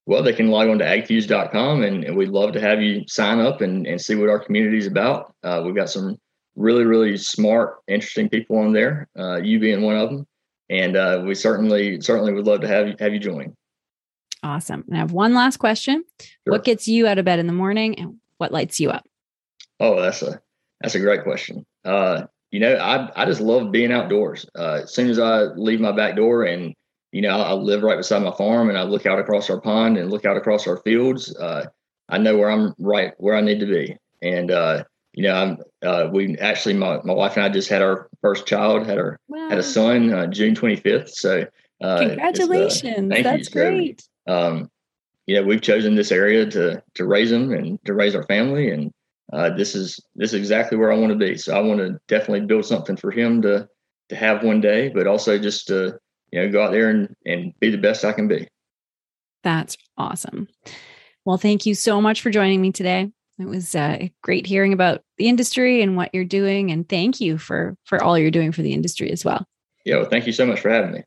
Well, 0.08 0.22
they 0.22 0.32
can 0.32 0.48
log 0.48 0.70
on 0.70 0.78
to 0.78 0.86
agfuse.com 0.86 1.82
and, 1.82 2.02
and 2.02 2.16
we'd 2.16 2.30
love 2.30 2.52
to 2.52 2.60
have 2.62 2.80
you 2.80 3.04
sign 3.06 3.40
up 3.40 3.60
and, 3.60 3.86
and 3.86 4.00
see 4.00 4.14
what 4.14 4.30
our 4.30 4.38
community 4.38 4.78
is 4.78 4.86
about. 4.86 5.34
Uh, 5.42 5.60
we've 5.62 5.74
got 5.74 5.90
some 5.90 6.16
really, 6.56 6.86
really 6.86 7.18
smart, 7.18 7.80
interesting 7.88 8.30
people 8.30 8.56
on 8.56 8.72
there, 8.72 9.06
uh, 9.18 9.36
you 9.36 9.60
being 9.60 9.82
one 9.82 9.98
of 9.98 10.08
them. 10.08 10.26
And 10.70 10.96
uh, 10.96 11.22
we 11.26 11.34
certainly, 11.34 12.00
certainly 12.00 12.32
would 12.32 12.46
love 12.46 12.62
to 12.62 12.68
have 12.68 12.88
you, 12.88 12.94
have 12.98 13.12
you 13.12 13.18
join. 13.18 13.54
Awesome. 14.42 14.82
And 14.88 14.96
I 14.96 15.00
have 15.00 15.12
one 15.12 15.34
last 15.34 15.58
question. 15.58 16.02
Sure. 16.22 16.30
What 16.46 16.64
gets 16.64 16.88
you 16.88 17.06
out 17.06 17.18
of 17.18 17.26
bed 17.26 17.38
in 17.38 17.46
the 17.46 17.52
morning 17.52 17.98
and 17.98 18.14
what 18.38 18.50
lights 18.50 18.80
you 18.80 18.88
up? 18.88 19.06
Oh, 19.78 20.00
that's 20.00 20.22
a, 20.22 20.40
that's 20.80 20.94
a 20.94 21.00
great 21.00 21.22
question. 21.22 21.66
Uh, 21.84 22.22
you 22.50 22.60
know, 22.60 22.76
I, 22.76 23.10
I 23.14 23.26
just 23.26 23.42
love 23.42 23.72
being 23.72 23.92
outdoors. 23.92 24.46
Uh, 24.58 24.80
as 24.84 24.94
soon 24.94 25.10
as 25.10 25.18
I 25.18 25.42
leave 25.42 25.80
my 25.80 25.92
back 25.92 26.16
door 26.16 26.44
and 26.44 26.74
you 27.12 27.22
know, 27.22 27.40
I 27.40 27.52
live 27.52 27.82
right 27.82 27.96
beside 27.96 28.22
my 28.22 28.32
farm 28.32 28.68
and 28.68 28.78
I 28.78 28.82
look 28.82 29.06
out 29.06 29.18
across 29.18 29.48
our 29.48 29.60
pond 29.60 29.96
and 29.96 30.10
look 30.10 30.24
out 30.24 30.36
across 30.36 30.66
our 30.66 30.76
fields. 30.78 31.34
Uh, 31.36 31.66
I 32.08 32.18
know 32.18 32.36
where 32.36 32.50
I'm 32.50 32.74
right 32.78 33.12
where 33.18 33.36
I 33.36 33.40
need 33.40 33.60
to 33.60 33.66
be. 33.66 33.96
And, 34.22 34.50
uh, 34.50 34.84
you 35.12 35.22
know, 35.22 35.34
I'm, 35.34 35.58
uh, 35.82 36.08
we 36.12 36.36
actually, 36.38 36.74
my, 36.74 37.00
my 37.04 37.14
wife 37.14 37.36
and 37.36 37.44
I 37.44 37.48
just 37.48 37.68
had 37.68 37.82
our 37.82 38.08
first 38.20 38.46
child, 38.46 38.86
had 38.86 38.98
our, 38.98 39.18
wow. 39.28 39.48
had 39.48 39.58
a 39.58 39.62
son, 39.62 40.12
uh, 40.12 40.26
June 40.26 40.54
25th. 40.54 41.10
So, 41.10 41.46
uh, 41.82 41.98
congratulations. 41.98 43.08
That's 43.22 43.48
you. 43.48 43.52
great. 43.52 44.06
So, 44.28 44.34
um, 44.34 44.70
you 45.26 45.36
know, 45.36 45.42
we've 45.42 45.60
chosen 45.60 45.94
this 45.94 46.12
area 46.12 46.46
to, 46.46 46.82
to 46.94 47.06
raise 47.06 47.30
them 47.30 47.52
and 47.52 47.82
to 47.84 47.94
raise 47.94 48.14
our 48.14 48.24
family. 48.24 48.70
And, 48.70 48.92
uh, 49.32 49.50
this 49.50 49.74
is, 49.74 50.00
this 50.14 50.32
is 50.32 50.38
exactly 50.38 50.76
where 50.78 50.92
I 50.92 50.96
want 50.96 51.12
to 51.12 51.18
be. 51.18 51.36
So 51.36 51.54
I 51.54 51.60
want 51.60 51.80
to 51.80 51.98
definitely 52.08 52.46
build 52.46 52.64
something 52.64 52.96
for 52.96 53.10
him 53.10 53.42
to, 53.42 53.68
to 54.08 54.16
have 54.16 54.42
one 54.42 54.60
day, 54.60 54.88
but 54.88 55.06
also 55.06 55.38
just 55.38 55.68
to, 55.68 55.98
you 56.32 56.40
know, 56.40 56.50
go 56.50 56.62
out 56.62 56.72
there 56.72 56.90
and, 56.90 57.14
and 57.26 57.52
be 57.60 57.70
the 57.70 57.78
best 57.78 58.04
I 58.04 58.12
can 58.12 58.28
be. 58.28 58.48
That's 59.42 59.76
awesome. 59.96 60.48
Well, 61.24 61.38
thank 61.38 61.66
you 61.66 61.74
so 61.74 62.00
much 62.00 62.20
for 62.20 62.30
joining 62.30 62.60
me 62.60 62.72
today. 62.72 63.10
It 63.38 63.46
was 63.46 63.74
uh, 63.74 64.08
great 64.22 64.46
hearing 64.46 64.72
about 64.72 65.02
the 65.16 65.28
industry 65.28 65.82
and 65.82 65.96
what 65.96 66.10
you're 66.12 66.24
doing, 66.24 66.70
and 66.70 66.88
thank 66.88 67.20
you 67.20 67.38
for 67.38 67.76
for 67.84 68.02
all 68.02 68.18
you're 68.18 68.32
doing 68.32 68.50
for 68.50 68.62
the 68.62 68.72
industry 68.72 69.12
as 69.12 69.24
well. 69.24 69.46
Yeah, 69.84 69.96
well, 69.96 70.08
thank 70.08 70.26
you 70.26 70.32
so 70.32 70.44
much 70.44 70.60
for 70.60 70.70
having 70.70 70.92
me. 70.92 71.04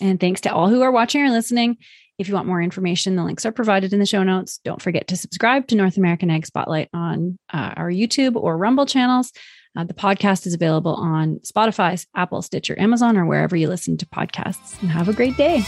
And 0.00 0.18
thanks 0.18 0.40
to 0.42 0.52
all 0.52 0.68
who 0.68 0.82
are 0.82 0.90
watching 0.90 1.22
or 1.22 1.30
listening. 1.30 1.76
If 2.18 2.28
you 2.28 2.34
want 2.34 2.46
more 2.46 2.62
information, 2.62 3.14
the 3.14 3.24
links 3.24 3.44
are 3.44 3.52
provided 3.52 3.92
in 3.92 3.98
the 3.98 4.06
show 4.06 4.22
notes. 4.22 4.58
Don't 4.64 4.80
forget 4.80 5.06
to 5.08 5.16
subscribe 5.16 5.66
to 5.68 5.76
North 5.76 5.98
American 5.98 6.30
Ag 6.30 6.46
Spotlight 6.46 6.88
on 6.94 7.38
uh, 7.52 7.74
our 7.76 7.90
YouTube 7.90 8.36
or 8.36 8.56
Rumble 8.56 8.86
channels. 8.86 9.32
Uh, 9.76 9.84
the 9.84 9.94
podcast 9.94 10.46
is 10.46 10.54
available 10.54 10.94
on 10.94 11.38
Spotify, 11.40 12.04
Apple, 12.14 12.40
Stitcher, 12.40 12.78
Amazon, 12.78 13.16
or 13.16 13.26
wherever 13.26 13.54
you 13.56 13.68
listen 13.68 13.96
to 13.98 14.06
podcasts. 14.06 14.80
And 14.80 14.90
have 14.90 15.08
a 15.08 15.12
great 15.12 15.36
day. 15.36 15.62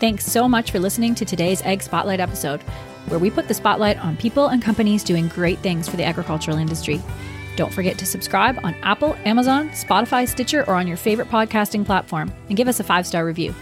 Thanks 0.00 0.26
so 0.26 0.48
much 0.48 0.70
for 0.70 0.78
listening 0.78 1.14
to 1.16 1.24
today's 1.24 1.62
Ag 1.62 1.82
Spotlight 1.82 2.20
episode, 2.20 2.62
where 3.08 3.18
we 3.18 3.30
put 3.30 3.48
the 3.48 3.54
spotlight 3.54 3.98
on 3.98 4.16
people 4.16 4.48
and 4.48 4.62
companies 4.62 5.02
doing 5.02 5.28
great 5.28 5.58
things 5.58 5.88
for 5.88 5.96
the 5.96 6.04
agricultural 6.04 6.56
industry. 6.56 7.00
Don't 7.56 7.72
forget 7.72 7.98
to 7.98 8.06
subscribe 8.06 8.60
on 8.62 8.74
Apple, 8.82 9.16
Amazon, 9.24 9.70
Spotify, 9.70 10.28
Stitcher, 10.28 10.64
or 10.68 10.74
on 10.74 10.86
your 10.86 10.96
favorite 10.96 11.28
podcasting 11.28 11.84
platform 11.84 12.32
and 12.48 12.56
give 12.56 12.68
us 12.68 12.78
a 12.78 12.84
five 12.84 13.06
star 13.06 13.24
review. 13.26 13.54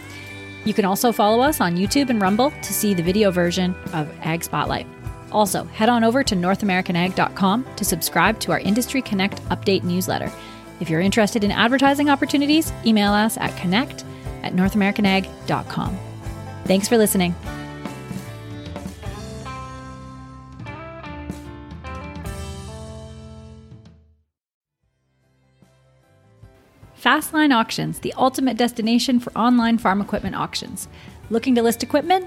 You 0.66 0.74
can 0.74 0.84
also 0.84 1.12
follow 1.12 1.40
us 1.40 1.60
on 1.60 1.76
YouTube 1.76 2.10
and 2.10 2.20
Rumble 2.20 2.50
to 2.50 2.72
see 2.72 2.92
the 2.92 3.02
video 3.02 3.30
version 3.30 3.74
of 3.94 4.10
Ag 4.20 4.44
Spotlight. 4.44 4.86
Also, 5.36 5.64
head 5.64 5.90
on 5.90 6.02
over 6.02 6.24
to 6.24 6.34
NorthAmericanAg.com 6.34 7.66
to 7.76 7.84
subscribe 7.84 8.40
to 8.40 8.52
our 8.52 8.58
Industry 8.58 9.02
Connect 9.02 9.38
update 9.50 9.82
newsletter. 9.82 10.32
If 10.80 10.88
you're 10.88 11.02
interested 11.02 11.44
in 11.44 11.50
advertising 11.50 12.08
opportunities, 12.08 12.72
email 12.86 13.12
us 13.12 13.36
at 13.36 13.54
connect 13.58 14.06
at 14.42 14.54
NorthAmericanAg.com. 14.54 15.98
Thanks 16.64 16.88
for 16.88 16.96
listening. 16.96 17.34
Fastline 26.98 27.54
Auctions, 27.54 27.98
the 27.98 28.14
ultimate 28.16 28.56
destination 28.56 29.20
for 29.20 29.36
online 29.36 29.76
farm 29.76 30.00
equipment 30.00 30.34
auctions. 30.34 30.88
Looking 31.28 31.54
to 31.56 31.62
list 31.62 31.82
equipment? 31.82 32.26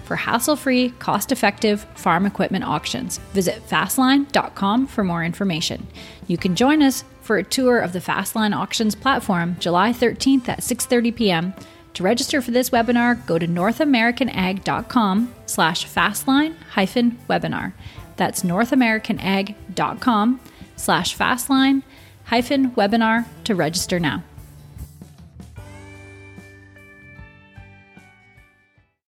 for 0.11 0.17
hassle 0.17 0.57
free, 0.57 0.89
cost 0.99 1.31
effective 1.31 1.85
farm 1.95 2.25
equipment 2.25 2.65
auctions. 2.65 3.19
Visit 3.31 3.65
fastline.com 3.65 4.87
for 4.87 5.05
more 5.05 5.23
information. 5.23 5.87
You 6.27 6.37
can 6.37 6.53
join 6.53 6.81
us 6.81 7.05
for 7.21 7.37
a 7.37 7.43
tour 7.45 7.79
of 7.79 7.93
the 7.93 7.99
Fastline 7.99 8.53
Auctions 8.53 8.93
platform 8.93 9.55
July 9.57 9.93
13th 9.93 10.49
at 10.49 10.59
6:30 10.59 11.15
p.m. 11.15 11.53
To 11.93 12.03
register 12.03 12.41
for 12.41 12.51
this 12.51 12.71
webinar, 12.71 13.25
go 13.25 13.39
to 13.39 13.47
northamericanag.com 13.47 15.33
slash 15.45 15.87
fastline 15.87 16.55
hyphen 16.71 17.17
webinar. 17.29 17.71
That's 18.17 18.43
northamericanag.com 18.43 20.41
slash 20.75 21.17
fastline 21.17 21.83
hyphen 22.25 22.71
webinar 22.71 23.27
to 23.45 23.55
register 23.55 23.97
now. 23.97 24.23